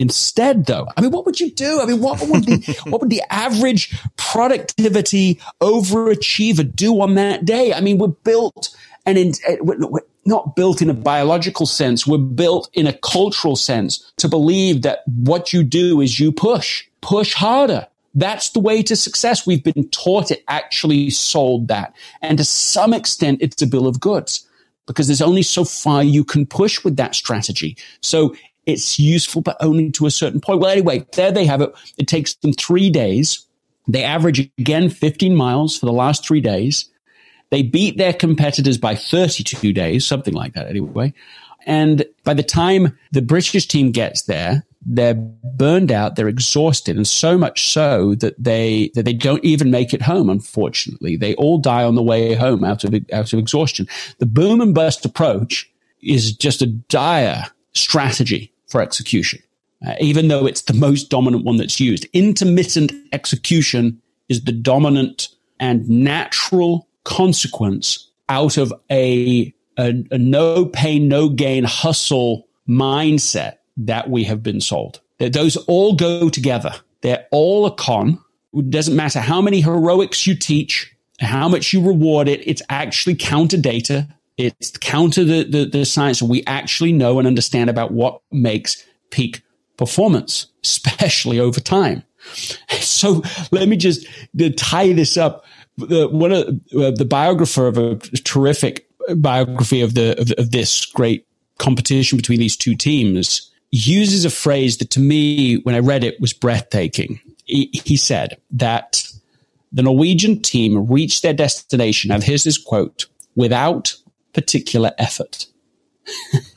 [0.00, 1.80] Instead, though, I mean, what would you do?
[1.80, 7.72] I mean, what would the what would the average productivity overachiever do on that day?
[7.72, 9.32] I mean, we're built and in,
[10.28, 12.06] not built in a biological sense.
[12.06, 16.84] We're built in a cultural sense to believe that what you do is you push,
[17.00, 17.86] push harder.
[18.14, 19.46] That's the way to success.
[19.46, 21.94] We've been taught it actually sold that.
[22.22, 24.46] And to some extent, it's a bill of goods
[24.86, 27.76] because there's only so far you can push with that strategy.
[28.00, 28.34] So
[28.66, 30.60] it's useful, but only to a certain point.
[30.60, 31.72] Well, anyway, there they have it.
[31.96, 33.46] It takes them three days.
[33.86, 36.88] They average again 15 miles for the last three days.
[37.50, 41.14] They beat their competitors by 32 days, something like that anyway.
[41.66, 47.06] And by the time the British team gets there, they're burned out, they're exhausted, and
[47.06, 50.30] so much so that they that they don't even make it home.
[50.30, 53.86] Unfortunately, they all die on the way home out of out of exhaustion.
[54.18, 55.70] The boom and bust approach
[56.00, 57.44] is just a dire
[57.74, 59.42] strategy for execution,
[59.86, 62.06] uh, even though it's the most dominant one that's used.
[62.12, 65.28] Intermittent execution is the dominant
[65.60, 74.10] and natural consequence out of a, a, a no pain, no gain hustle mindset that
[74.10, 75.00] we have been sold.
[75.18, 76.74] That Those all go together.
[77.00, 78.22] They're all a con.
[78.52, 82.46] It doesn't matter how many heroics you teach, how much you reward it.
[82.46, 84.06] It's actually counter data.
[84.36, 89.42] It's counter the, the, the science we actually know and understand about what makes peak
[89.78, 92.02] performance, especially over time.
[92.80, 94.06] So let me just
[94.56, 95.44] tie this up.
[95.78, 101.26] One of uh, the biographer of a terrific biography of the of, of this great
[101.58, 106.20] competition between these two teams uses a phrase that to me, when I read it,
[106.20, 107.20] was breathtaking.
[107.44, 109.04] He, he said that
[109.72, 113.94] the Norwegian team reached their destination, and here's his quote, without
[114.32, 115.46] particular effort.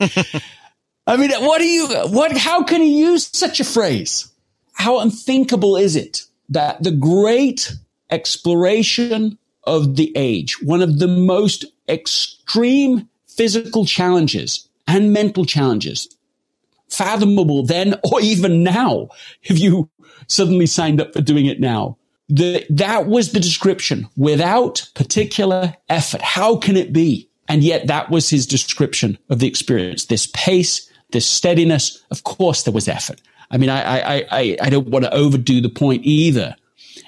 [1.06, 4.32] I mean, what do you, what, how can he use such a phrase?
[4.72, 7.74] How unthinkable is it that the great
[8.12, 16.14] exploration of the age, one of the most extreme physical challenges and mental challenges
[16.92, 19.08] fathomable then or even now
[19.44, 19.88] if you
[20.26, 21.96] suddenly signed up for doing it now.
[22.28, 26.22] The, that was the description without particular effort.
[26.22, 27.28] How can it be?
[27.48, 30.06] And yet that was his description of the experience.
[30.06, 32.02] This pace, this steadiness.
[32.10, 33.20] Of course there was effort.
[33.50, 36.56] I mean, I, I, I, I don't want to overdo the point either.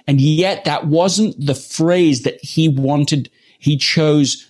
[0.06, 3.30] And yet that wasn't the phrase that he wanted.
[3.58, 4.46] He chose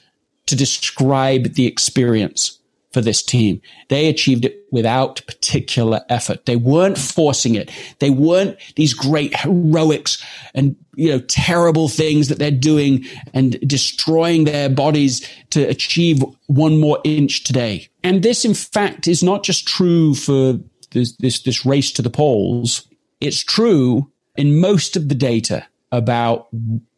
[0.46, 2.58] to describe the experience
[2.94, 3.60] for this team.
[3.88, 6.46] They achieved it without particular effort.
[6.46, 7.70] They weren't forcing it.
[7.98, 10.24] They weren't these great heroics
[10.54, 16.78] and, you know, terrible things that they're doing and destroying their bodies to achieve one
[16.80, 17.88] more inch today.
[18.04, 20.60] And this, in fact, is not just true for
[20.92, 22.86] this, this, this race to the poles.
[23.20, 26.48] It's true in most of the data about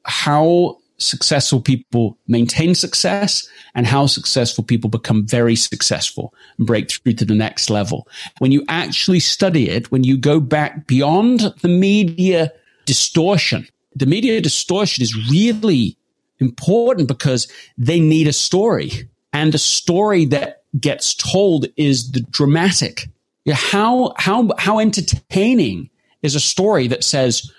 [0.04, 7.12] how successful people maintain success and how successful people become very successful and break through
[7.12, 8.08] to the next level.
[8.38, 12.52] When you actually study it, when you go back beyond the media
[12.86, 15.96] distortion, the media distortion is really
[16.38, 23.08] important because they need a story and a story that gets told is the dramatic.
[23.50, 25.90] How, how, how entertaining
[26.26, 27.50] is a story that says,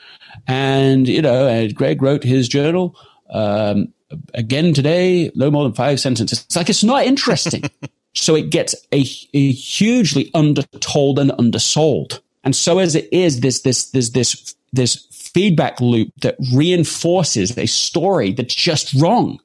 [0.47, 2.95] and, you know, Greg wrote his journal
[3.30, 3.93] um,
[4.34, 6.43] again today, no more than five sentences.
[6.45, 7.63] It's like it's not interesting.
[8.13, 12.22] so it gets a, a, hugely undertold and undersold.
[12.43, 17.65] And so as it is, this this this this this feedback loop that reinforces a
[17.65, 19.39] story that's just wrong.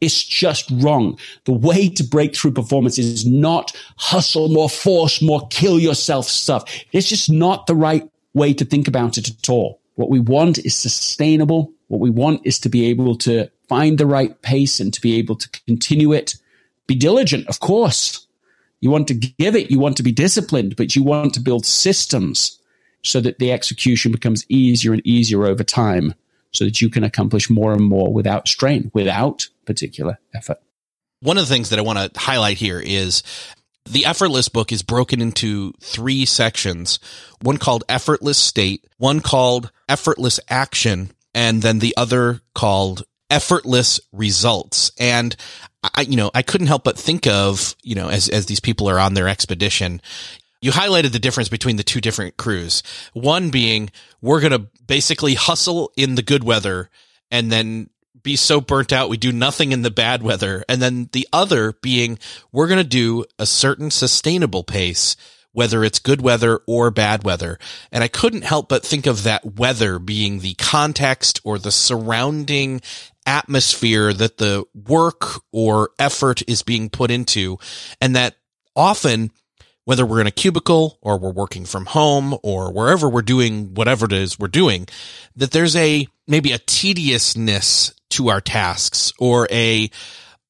[0.00, 1.18] It's just wrong.
[1.44, 6.64] The way to break through performance is not hustle more, force more, kill yourself stuff.
[6.92, 9.80] It's just not the right way to think about it at all.
[9.94, 14.06] What we want is sustainable what we want is to be able to find the
[14.06, 16.36] right pace and to be able to continue it.
[16.86, 18.28] Be diligent, of course.
[18.78, 21.66] You want to give it, you want to be disciplined, but you want to build
[21.66, 22.60] systems
[23.02, 26.14] so that the execution becomes easier and easier over time
[26.52, 30.58] so that you can accomplish more and more without strain, without particular effort.
[31.22, 33.24] One of the things that I want to highlight here is
[33.86, 36.98] the effortless book is broken into three sections
[37.42, 44.90] one called effortless state, one called effortless action, and then the other called effortless results.
[44.98, 45.34] And
[45.82, 48.90] I, you know, I couldn't help but think of, you know, as, as these people
[48.90, 50.02] are on their expedition,
[50.60, 52.82] you highlighted the difference between the two different crews.
[53.14, 56.90] One being, we're going to basically hustle in the good weather
[57.30, 57.88] and then
[58.22, 60.64] be so burnt out we do nothing in the bad weather.
[60.68, 62.18] And then the other being,
[62.52, 65.16] we're going to do a certain sustainable pace
[65.52, 67.58] whether it's good weather or bad weather.
[67.90, 72.80] And I couldn't help but think of that weather being the context or the surrounding
[73.26, 77.58] atmosphere that the work or effort is being put into.
[78.00, 78.36] And that
[78.76, 79.30] often,
[79.84, 84.06] whether we're in a cubicle or we're working from home or wherever we're doing whatever
[84.06, 84.86] it is we're doing,
[85.36, 89.90] that there's a, maybe a tediousness to our tasks or a,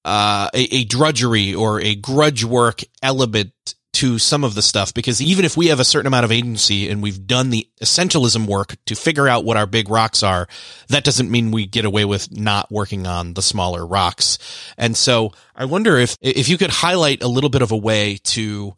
[0.04, 3.52] uh, a, a drudgery or a grudge work element
[3.92, 6.88] to some of the stuff because even if we have a certain amount of agency
[6.88, 10.48] and we've done the essentialism work to figure out what our big rocks are,
[10.88, 14.38] that doesn't mean we get away with not working on the smaller rocks.
[14.78, 18.18] And so I wonder if, if you could highlight a little bit of a way
[18.24, 18.74] to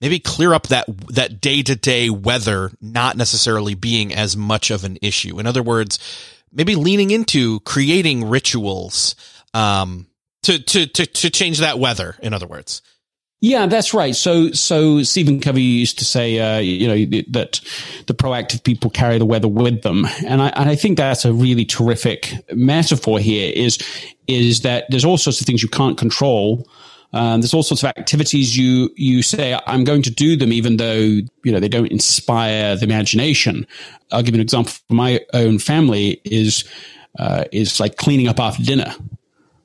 [0.00, 4.84] maybe clear up that, that day to day weather not necessarily being as much of
[4.84, 5.38] an issue.
[5.38, 5.98] In other words,
[6.52, 9.14] maybe leaning into creating rituals,
[9.54, 10.06] um,
[10.42, 12.82] to, to, to, to change that weather, in other words.
[13.40, 14.16] Yeah, that's right.
[14.16, 17.60] So, so Stephen Covey used to say, uh, you know, that
[18.06, 21.34] the proactive people carry the weather with them, and I, and I think that's a
[21.34, 23.52] really terrific metaphor here.
[23.54, 23.78] Is
[24.26, 26.66] is that there's all sorts of things you can't control.
[27.12, 30.76] Um, there's all sorts of activities you you say I'm going to do them, even
[30.76, 33.66] though you know they don't inspire the imagination.
[34.12, 36.20] I'll give you an example my own family.
[36.24, 36.64] Is
[37.18, 38.94] uh, is like cleaning up after dinner.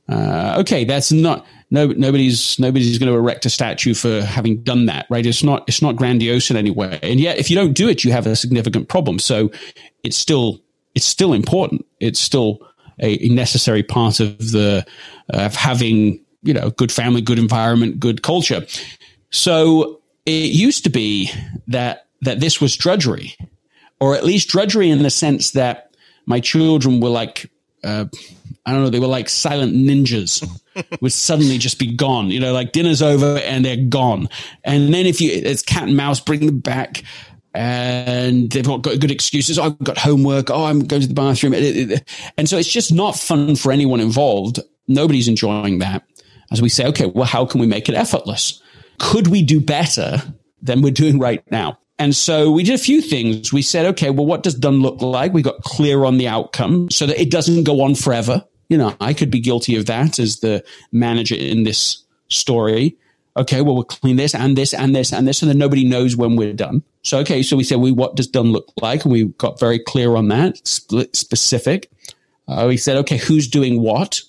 [0.08, 4.86] Uh, okay, that's not no, nobody's nobody's going to erect a statue for having done
[4.88, 5.26] that, right?
[5.26, 8.04] It's not it's not grandiose in any way, and yet if you don't do it,
[8.04, 9.20] you have a significant problem.
[9.20, 9.52] So
[10.04, 10.60] it's still
[10.96, 11.86] it's still important.
[12.00, 12.60] It's still
[13.00, 14.86] a necessary part of the
[15.30, 18.66] of having you know good family, good environment, good culture.
[19.30, 21.32] So it used to be
[21.68, 23.36] that that this was drudgery,
[24.00, 27.50] or at least drudgery in the sense that my children were like.
[27.84, 28.06] Uh,
[28.64, 30.48] I don't know, they were like silent ninjas,
[31.02, 32.30] would suddenly just be gone.
[32.30, 34.30] You know, like dinner's over and they're gone.
[34.64, 37.04] And then if you, it's cat and mouse, bring them back
[37.54, 39.60] and they've got good excuses.
[39.60, 40.50] Oh, I've got homework.
[40.50, 41.54] Oh, I'm going to the bathroom.
[42.38, 44.60] And so it's just not fun for anyone involved.
[44.88, 46.04] Nobody's enjoying that.
[46.52, 48.62] As we say, okay, well, how can we make it effortless?
[49.00, 50.22] Could we do better
[50.62, 51.80] than we're doing right now?
[51.98, 53.54] And so we did a few things.
[53.54, 55.34] We said, okay, well, what does done look like?
[55.34, 58.44] We got clear on the outcome so that it doesn't go on forever.
[58.70, 62.98] You know, I could be guilty of that as the manager in this story.
[63.38, 66.18] Okay, well, we'll clean this and this and this and this, and then nobody knows
[66.18, 66.84] when we're done.
[67.04, 69.06] So, okay, so we said, we, what does done look like?
[69.06, 71.90] And we got very clear on that, split specific.
[72.48, 74.22] Uh, we said, okay, who's doing what?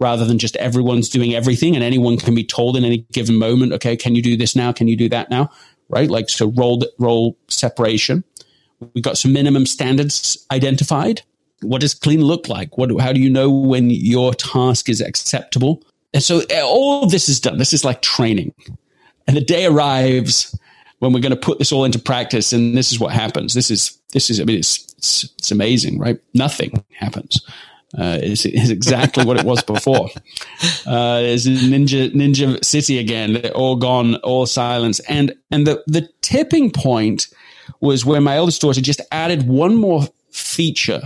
[0.00, 3.72] Rather than just everyone's doing everything and anyone can be told in any given moment,
[3.72, 4.70] okay, can you do this now?
[4.70, 5.50] Can you do that now?
[5.88, 6.10] right?
[6.10, 8.24] Like, so role, role separation.
[8.94, 11.22] We've got some minimum standards identified.
[11.62, 12.78] What does clean look like?
[12.78, 15.82] What, how do you know when your task is acceptable?
[16.14, 17.58] And so eh, all this is done.
[17.58, 18.54] This is like training.
[19.26, 20.56] And the day arrives
[21.00, 22.52] when we're going to put this all into practice.
[22.52, 23.54] And this is what happens.
[23.54, 26.20] This is, this is, I mean, it's, it's, it's amazing, right?
[26.34, 27.40] Nothing happens.
[27.96, 30.08] Uh, is, is exactly what it was before.
[30.86, 33.34] Uh, it's Ninja Ninja City again.
[33.34, 37.28] They're all gone, all silence, and and the the tipping point
[37.80, 41.02] was where my eldest daughter just added one more feature.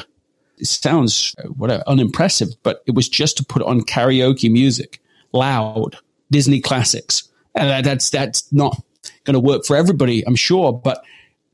[0.58, 5.00] It sounds uh, whatever unimpressive, but it was just to put on karaoke music,
[5.32, 5.96] loud
[6.30, 8.80] Disney classics, and that, that's that's not
[9.24, 11.04] going to work for everybody, I'm sure, but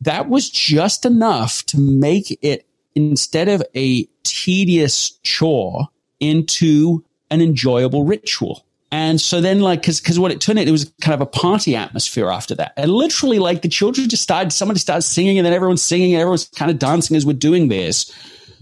[0.01, 2.68] that was just enough to make it
[2.99, 5.89] instead of a tedious chore
[6.21, 8.65] into an enjoyable ritual.
[8.91, 11.27] And so then, like, because because what it turned out, it was kind of a
[11.27, 12.73] party atmosphere after that.
[12.77, 16.21] And literally, like, the children just started, somebody started singing, and then everyone's singing, and
[16.21, 18.11] everyone's kind of dancing as we're doing this.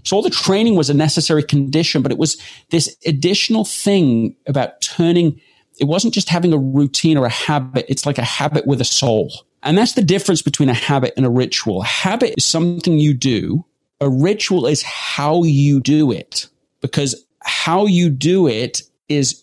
[0.02, 4.80] So all the training was a necessary condition, but it was this additional thing about
[4.80, 5.40] turning.
[5.78, 7.86] It wasn't just having a routine or a habit.
[7.88, 9.32] It's like a habit with a soul.
[9.62, 11.82] And that's the difference between a habit and a ritual.
[11.82, 13.64] A habit is something you do
[14.00, 16.48] a ritual is how you do it
[16.80, 19.40] because how you do it is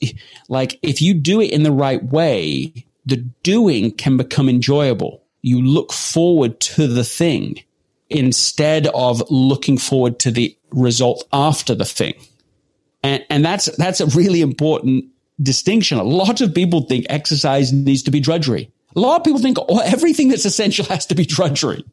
[0.50, 2.74] like if you do it in the right way,
[3.06, 5.24] the doing can become enjoyable.
[5.42, 7.64] You look forward to the thing
[8.10, 12.14] instead of looking forward to the result after the thing.
[13.02, 15.06] And, and that's, that's a really important
[15.42, 15.98] distinction.
[15.98, 18.72] A lot of people think exercise needs to be drudgery.
[18.96, 21.84] A lot of people think oh, everything that's essential has to be drudgery.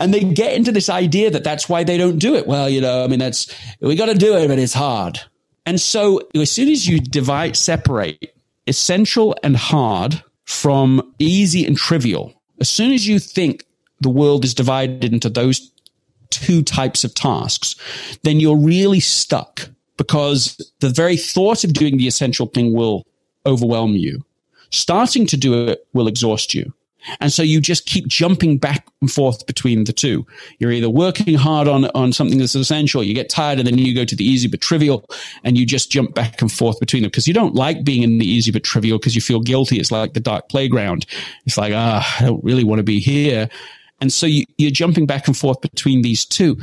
[0.00, 2.46] And they get into this idea that that's why they don't do it.
[2.46, 5.20] Well, you know, I mean, that's, we got to do it, but it's hard.
[5.66, 8.34] And so as soon as you divide, separate
[8.66, 13.64] essential and hard from easy and trivial, as soon as you think
[14.00, 15.70] the world is divided into those
[16.30, 17.76] two types of tasks,
[18.22, 23.06] then you're really stuck because the very thought of doing the essential thing will
[23.46, 24.24] overwhelm you
[24.74, 26.72] starting to do it will exhaust you.
[27.20, 30.26] And so you just keep jumping back and forth between the two.
[30.58, 33.94] You're either working hard on, on something that's essential, you get tired, and then you
[33.94, 35.04] go to the easy but trivial,
[35.42, 38.18] and you just jump back and forth between them because you don't like being in
[38.18, 39.78] the easy but trivial because you feel guilty.
[39.78, 41.04] It's like the dark playground.
[41.44, 43.50] It's like, ah, I don't really want to be here.
[44.00, 46.58] And so you, you're jumping back and forth between these two.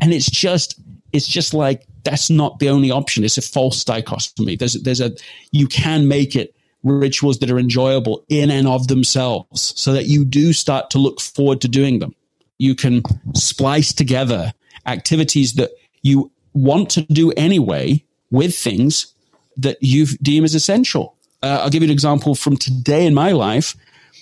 [0.00, 0.80] And it's just,
[1.12, 3.24] it's just like, that's not the only option.
[3.24, 4.56] It's a false dichotomy.
[4.56, 5.12] There's, there's a,
[5.52, 6.54] you can make it
[6.84, 11.20] rituals that are enjoyable in and of themselves so that you do start to look
[11.20, 12.14] forward to doing them.
[12.58, 13.02] You can
[13.34, 14.52] splice together
[14.86, 15.70] activities that
[16.02, 19.14] you want to do anyway with things
[19.56, 21.16] that you deem as essential.
[21.42, 23.74] Uh, I'll give you an example from today in my life.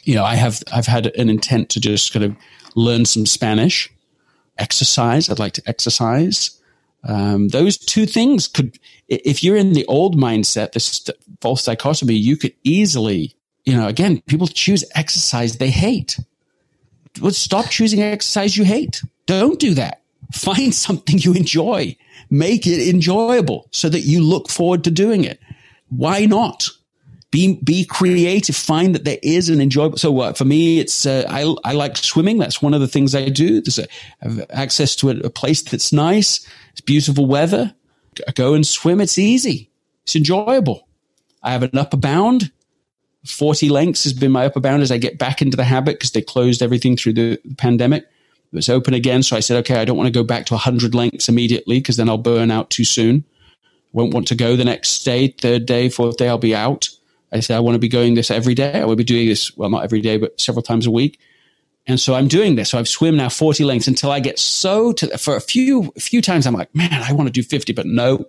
[0.05, 2.37] You know, I have, I've had an intent to just kind of
[2.75, 3.93] learn some Spanish,
[4.59, 5.29] exercise.
[5.29, 6.59] I'd like to exercise.
[7.05, 8.79] Um, those two things could,
[9.09, 11.09] if you're in the old mindset, this
[11.41, 13.35] false dichotomy, you could easily,
[13.65, 16.19] you know, again, people choose exercise they hate.
[17.21, 19.03] Well, stop choosing exercise you hate.
[19.27, 20.03] Don't do that.
[20.33, 21.97] Find something you enjoy.
[22.31, 25.41] Make it enjoyable so that you look forward to doing it.
[25.91, 26.69] Why not?
[27.31, 28.55] Be, be creative.
[28.55, 29.97] Find that there is an enjoyable.
[29.97, 32.39] So uh, for me, it's, uh, I, I like swimming.
[32.39, 33.61] That's one of the things I do.
[33.61, 36.47] There's a, access to a, a place that's nice.
[36.73, 37.75] It's beautiful weather.
[38.27, 39.01] I go and swim.
[39.01, 39.70] It's easy.
[40.05, 40.87] It's enjoyable.
[41.43, 42.51] I have an upper bound.
[43.27, 46.11] 40 lengths has been my upper bound as I get back into the habit because
[46.11, 48.03] they closed everything through the pandemic.
[48.03, 49.23] It was open again.
[49.23, 51.97] So I said, okay, I don't want to go back to 100 lengths immediately because
[51.97, 53.25] then I'll burn out too soon.
[53.93, 56.89] Won't want to go the next day, third day, fourth day, I'll be out.
[57.31, 58.81] I said, I want to be going this every day.
[58.81, 61.18] I will be doing this, well, not every day, but several times a week.
[61.87, 62.70] And so I'm doing this.
[62.70, 66.22] So I've swim now 40 lengths until I get so to, for a few, few
[66.22, 68.24] times, I'm like, man, I want to do 50, but no,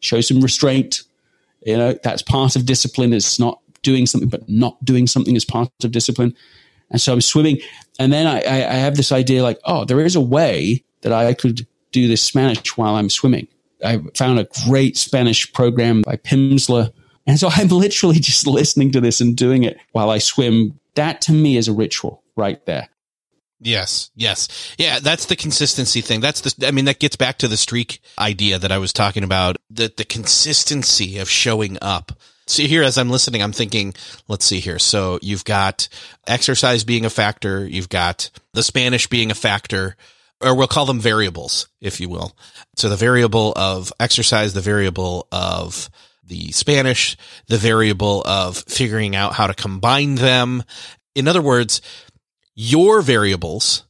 [0.00, 1.02] show some restraint.
[1.64, 5.44] You know, that's part of discipline is not doing something, but not doing something is
[5.44, 6.34] part of discipline.
[6.90, 7.58] And so I'm swimming.
[7.98, 11.12] And then I, I, I have this idea like, oh, there is a way that
[11.12, 13.48] I could do this Spanish while I'm swimming.
[13.84, 16.92] I found a great Spanish program by Pimsleur.
[17.26, 20.78] And so I'm literally just listening to this and doing it while I swim.
[20.94, 22.88] That to me is a ritual right there.
[23.64, 24.74] Yes, yes.
[24.76, 26.20] Yeah, that's the consistency thing.
[26.20, 29.22] That's the, I mean, that gets back to the streak idea that I was talking
[29.22, 32.12] about, the, the consistency of showing up.
[32.48, 33.94] See here, as I'm listening, I'm thinking,
[34.26, 34.80] let's see here.
[34.80, 35.88] So you've got
[36.26, 37.64] exercise being a factor.
[37.64, 39.96] You've got the Spanish being a factor,
[40.40, 42.36] or we'll call them variables, if you will.
[42.76, 45.88] So the variable of exercise, the variable of
[46.24, 50.64] the Spanish, the variable of figuring out how to combine them.
[51.14, 51.80] In other words,
[52.54, 53.84] your variables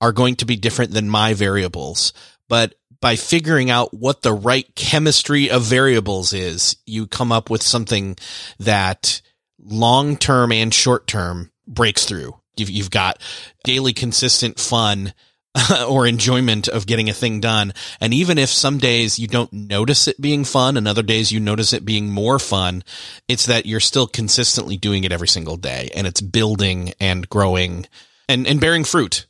[0.00, 2.12] are going to be different than my variables,
[2.48, 7.62] but by figuring out what the right chemistry of variables is, you come up with
[7.62, 8.16] something
[8.58, 9.20] that
[9.58, 12.34] long term and short term breaks through.
[12.56, 13.20] You've, you've got
[13.64, 15.12] daily consistent fun
[15.88, 17.72] or enjoyment of getting a thing done.
[18.00, 21.40] And even if some days you don't notice it being fun and other days you
[21.40, 22.82] notice it being more fun,
[23.28, 27.86] it's that you're still consistently doing it every single day and it's building and growing
[28.28, 29.26] and, and bearing fruit.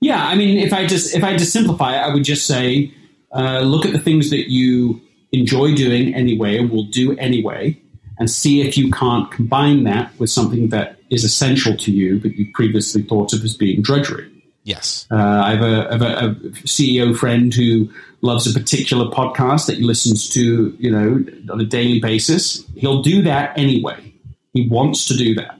[0.00, 0.24] Yeah.
[0.24, 2.92] I mean, if I just, if I just simplify it, I would just say,
[3.32, 5.00] uh, look at the things that you
[5.32, 7.80] enjoy doing anyway will do anyway
[8.18, 12.32] and see if you can't combine that with something that is essential to you, but
[12.34, 14.37] you previously thought of as being drudgery.
[14.68, 15.06] Yes.
[15.10, 16.34] Uh, I, have a, I have a, a
[16.66, 17.88] CEO friend who
[18.20, 22.66] loves a particular podcast that he listens to, you know, on a daily basis.
[22.76, 24.12] He'll do that anyway.
[24.52, 25.58] He wants to do that.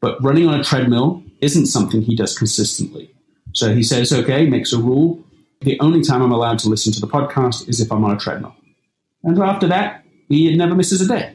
[0.00, 3.14] But running on a treadmill isn't something he does consistently.
[3.52, 5.22] So he says, okay, makes a rule.
[5.60, 8.18] The only time I'm allowed to listen to the podcast is if I'm on a
[8.18, 8.56] treadmill.
[9.24, 11.34] And after that, he never misses a day.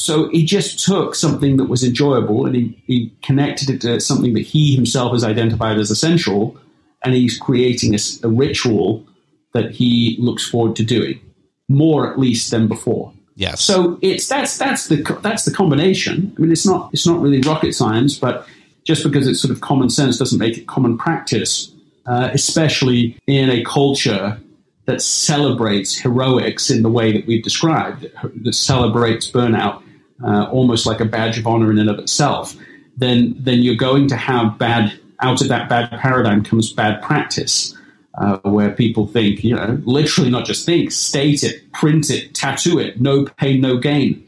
[0.00, 4.32] So he just took something that was enjoyable and he, he connected it to something
[4.32, 6.56] that he himself has identified as essential,
[7.04, 9.06] and he's creating a, a ritual
[9.52, 11.20] that he looks forward to doing
[11.68, 13.12] more, at least, than before.
[13.36, 13.60] Yes.
[13.60, 16.34] So it's that's that's the that's the combination.
[16.36, 18.46] I mean, it's not it's not really rocket science, but
[18.84, 21.72] just because it's sort of common sense doesn't make it common practice,
[22.06, 24.40] uh, especially in a culture
[24.86, 28.06] that celebrates heroics in the way that we've described,
[28.44, 29.82] that celebrates burnout
[30.24, 32.54] uh, almost like a badge of honor in and of itself,
[32.96, 37.76] then then you're going to have bad out of that bad paradigm comes bad practice,
[38.14, 42.78] uh, where people think, you know, literally not just think, state it, print it, tattoo
[42.78, 44.26] it, no pain, no gain.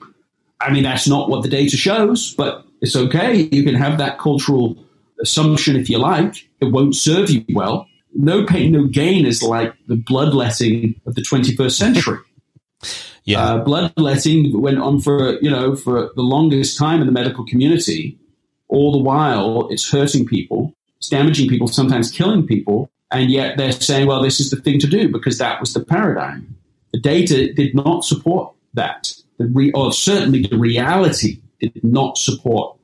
[0.60, 3.48] I mean, that's not what the data shows, but it's okay.
[3.50, 4.76] You can have that cultural
[5.20, 6.48] assumption if you like.
[6.60, 7.88] It won't serve you well.
[8.14, 12.18] No pain, no gain is like the bloodletting of the 21st century.
[13.24, 13.40] Yeah.
[13.40, 18.18] Uh, bloodletting went on for, you know, for the longest time in the medical community.
[18.68, 22.90] All the while, it's hurting people, it's damaging people, sometimes killing people.
[23.10, 25.84] And yet they're saying, well, this is the thing to do because that was the
[25.84, 26.56] paradigm.
[26.92, 29.12] The data did not support that.
[29.38, 32.78] The re- or certainly the reality did not support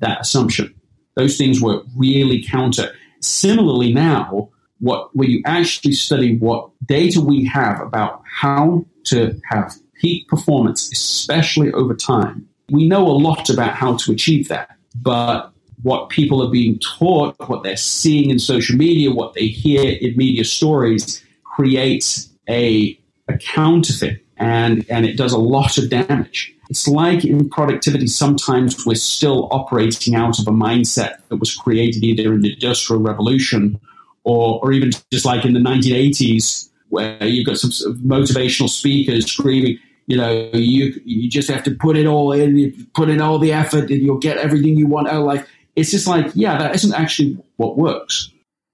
[0.00, 0.74] that assumption.
[1.14, 2.92] Those things were really counter.
[3.20, 9.74] Similarly, now, what when you actually study what data we have about how to have
[10.00, 12.48] peak performance, especially over time.
[12.70, 17.36] We know a lot about how to achieve that, but what people are being taught,
[17.48, 23.36] what they're seeing in social media, what they hear in media stories creates a, a
[23.38, 26.54] counterfeit and, and it does a lot of damage.
[26.70, 32.02] It's like in productivity, sometimes we're still operating out of a mindset that was created
[32.02, 33.78] either in the Industrial Revolution
[34.24, 39.78] or, or even just like in the 1980s, where you've got some motivational speakers screaming,
[40.06, 43.52] you know, you you just have to put it all in, put in all the
[43.52, 45.48] effort, and you'll get everything you want out of life.
[45.76, 48.30] It's just like, yeah, that isn't actually what works.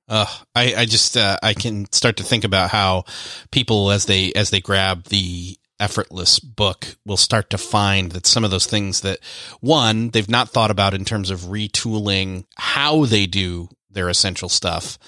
[0.08, 3.04] Uh, I, I just uh, I can start to think about how
[3.52, 8.44] people as they as they grab the effortless book will start to find that some
[8.44, 9.18] of those things that
[9.60, 14.98] one they've not thought about in terms of retooling how they do their essential stuff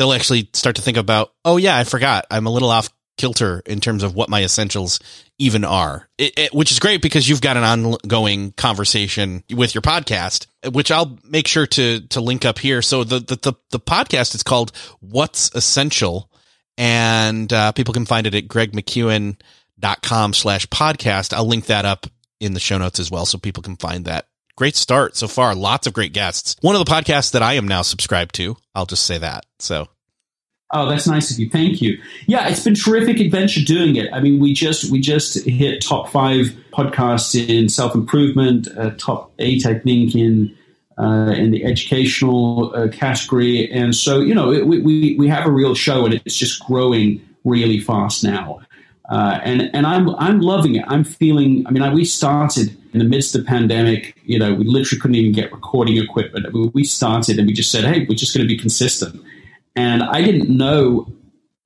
[0.00, 2.88] they'll actually start to think about oh yeah i forgot i'm a little off
[3.20, 4.98] kilter in terms of what my essentials
[5.38, 9.82] even are, it, it, which is great because you've got an ongoing conversation with your
[9.82, 12.82] podcast, which I'll make sure to to link up here.
[12.82, 16.30] So the the the, the podcast is called "What's Essential,"
[16.78, 21.34] and uh, people can find it at gregmckeown.com slash podcast.
[21.34, 22.06] I'll link that up
[22.40, 24.26] in the show notes as well, so people can find that.
[24.60, 25.54] Great start so far.
[25.54, 26.54] Lots of great guests.
[26.60, 28.58] One of the podcasts that I am now subscribed to.
[28.74, 29.46] I'll just say that.
[29.58, 29.88] So
[30.70, 31.48] Oh, that's nice of you.
[31.48, 31.98] Thank you.
[32.26, 34.12] Yeah, it's been terrific adventure doing it.
[34.12, 39.32] I mean, we just we just hit top five podcasts in self improvement, uh, top
[39.38, 40.54] eight, I think, in
[40.98, 45.50] uh, in the educational uh, category, and so you know we, we we have a
[45.50, 48.60] real show, and it's just growing really fast now.
[49.10, 50.84] Uh, and and I'm I'm loving it.
[50.86, 51.66] I'm feeling.
[51.66, 54.16] I mean, I, we started in the midst of the pandemic.
[54.24, 56.46] You know, we literally couldn't even get recording equipment.
[56.46, 59.20] I mean, we started, and we just said, "Hey, we're just going to be consistent."
[59.74, 61.12] And I didn't know,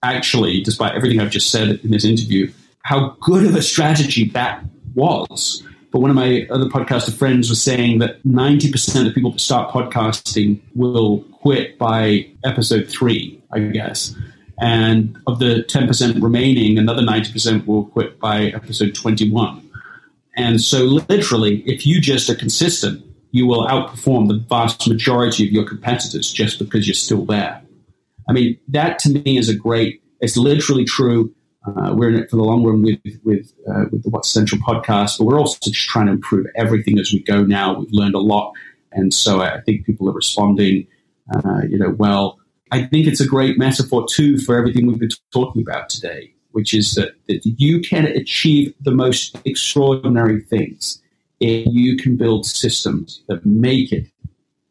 [0.02, 2.50] actually, despite everything I've just said in this interview,
[2.82, 4.64] how good of a strategy that
[4.94, 5.62] was.
[5.90, 9.70] But one of my other podcaster friends was saying that 90% of people that start
[9.70, 14.14] podcasting will quit by episode three, I guess.
[14.60, 19.68] And of the 10% remaining, another 90% will quit by episode 21.
[20.36, 25.52] And so, literally, if you just are consistent, you will outperform the vast majority of
[25.52, 27.60] your competitors just because you're still there.
[28.28, 31.34] I mean, that to me is a great, it's literally true.
[31.66, 34.58] Uh, we're in it for the long run with with uh, with the What's Essential
[34.58, 37.42] podcast, but we're also just trying to improve everything as we go.
[37.42, 38.52] Now we've learned a lot,
[38.92, 40.86] and so I think people are responding.
[41.34, 42.38] Uh, you know, well,
[42.74, 46.74] I think it's a great metaphor too for everything we've been talking about today, which
[46.74, 51.00] is that, that you can achieve the most extraordinary things
[51.38, 54.08] if you can build systems that make it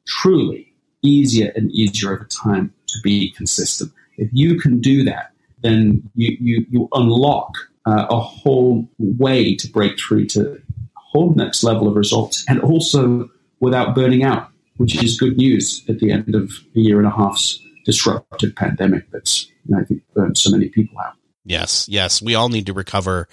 [0.05, 3.93] truly easier and easier over time to be consistent.
[4.17, 5.31] If you can do that,
[5.61, 7.53] then you, you, you unlock
[7.85, 10.59] uh, a whole way to break through to a
[10.95, 13.29] whole next level of results and also
[13.61, 17.11] without burning out, which is good news at the end of a year and a
[17.11, 21.13] half's disruptive pandemic that's, you know, I think, burned so many people out.
[21.45, 22.21] Yes, yes.
[22.21, 23.27] We all need to recover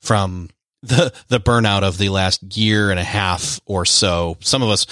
[0.00, 0.50] from
[0.82, 4.36] the the burnout of the last year and a half or so.
[4.40, 4.86] Some of us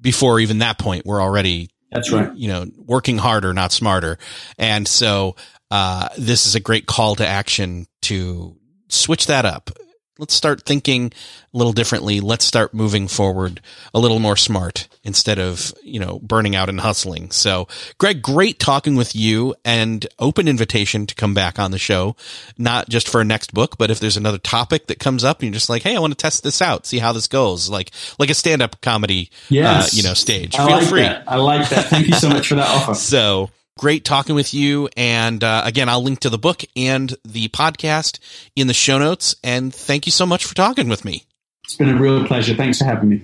[0.00, 2.34] before even that point were already that's right.
[2.34, 4.18] You know, working harder, not smarter.
[4.58, 5.36] And so,
[5.70, 8.56] uh, this is a great call to action to
[8.88, 9.70] switch that up.
[10.18, 11.12] Let's start thinking
[11.52, 12.20] a little differently.
[12.20, 13.60] Let's start moving forward
[13.92, 17.30] a little more smart instead of, you know, burning out and hustling.
[17.30, 22.16] So, Greg, great talking with you and open invitation to come back on the show,
[22.56, 25.48] not just for a next book, but if there's another topic that comes up and
[25.48, 27.68] you're just like, Hey, I want to test this out, see how this goes.
[27.68, 29.92] Like, like a stand up comedy, uh, yes.
[29.92, 30.54] Uh, you know, stage.
[30.54, 31.02] I Feel like free.
[31.02, 31.24] That.
[31.26, 31.86] I like that.
[31.86, 32.94] Thank you so much for that offer.
[32.94, 34.88] so, great talking with you.
[34.96, 38.18] And uh, again, I'll link to the book and the podcast
[38.54, 39.36] in the show notes.
[39.44, 41.24] And thank you so much for talking with me.
[41.64, 42.54] It's been a real pleasure.
[42.54, 43.22] Thanks for having me.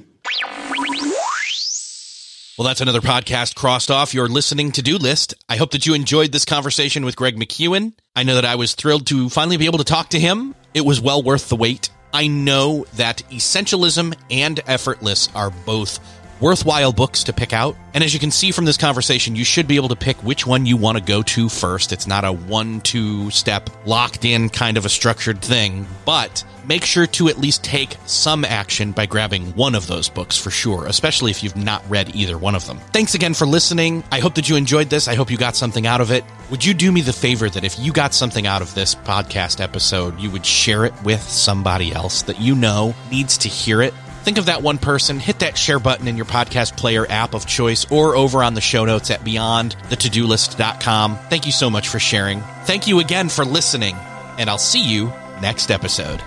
[2.59, 5.34] Well, that's another podcast crossed off your listening to do list.
[5.48, 7.94] I hope that you enjoyed this conversation with Greg McKeown.
[8.14, 10.55] I know that I was thrilled to finally be able to talk to him.
[10.74, 11.88] It was well worth the wait.
[12.12, 15.98] I know that essentialism and effortless are both
[16.43, 17.76] worthwhile books to pick out.
[17.95, 20.47] And as you can see from this conversation, you should be able to pick which
[20.47, 21.93] one you want to go to first.
[21.93, 26.84] It's not a one, two step locked in kind of a structured thing, but make
[26.84, 30.86] sure to at least take some action by grabbing one of those books for sure,
[30.86, 32.78] especially if you've not read either one of them.
[32.93, 34.03] Thanks again for listening.
[34.11, 35.07] I hope that you enjoyed this.
[35.07, 36.24] I hope you got something out of it.
[36.51, 39.61] Would you do me the favor that if you got something out of this podcast
[39.61, 43.95] episode, you would share it with somebody else that you know needs to hear it?
[44.22, 47.44] Think of that one person, hit that share button in your podcast player app of
[47.44, 51.16] choice or over on the show notes at beyondthetodolist.com.
[51.28, 52.40] Thank you so much for sharing.
[52.64, 53.96] Thank you again for listening,
[54.38, 56.22] and I'll see you next episode.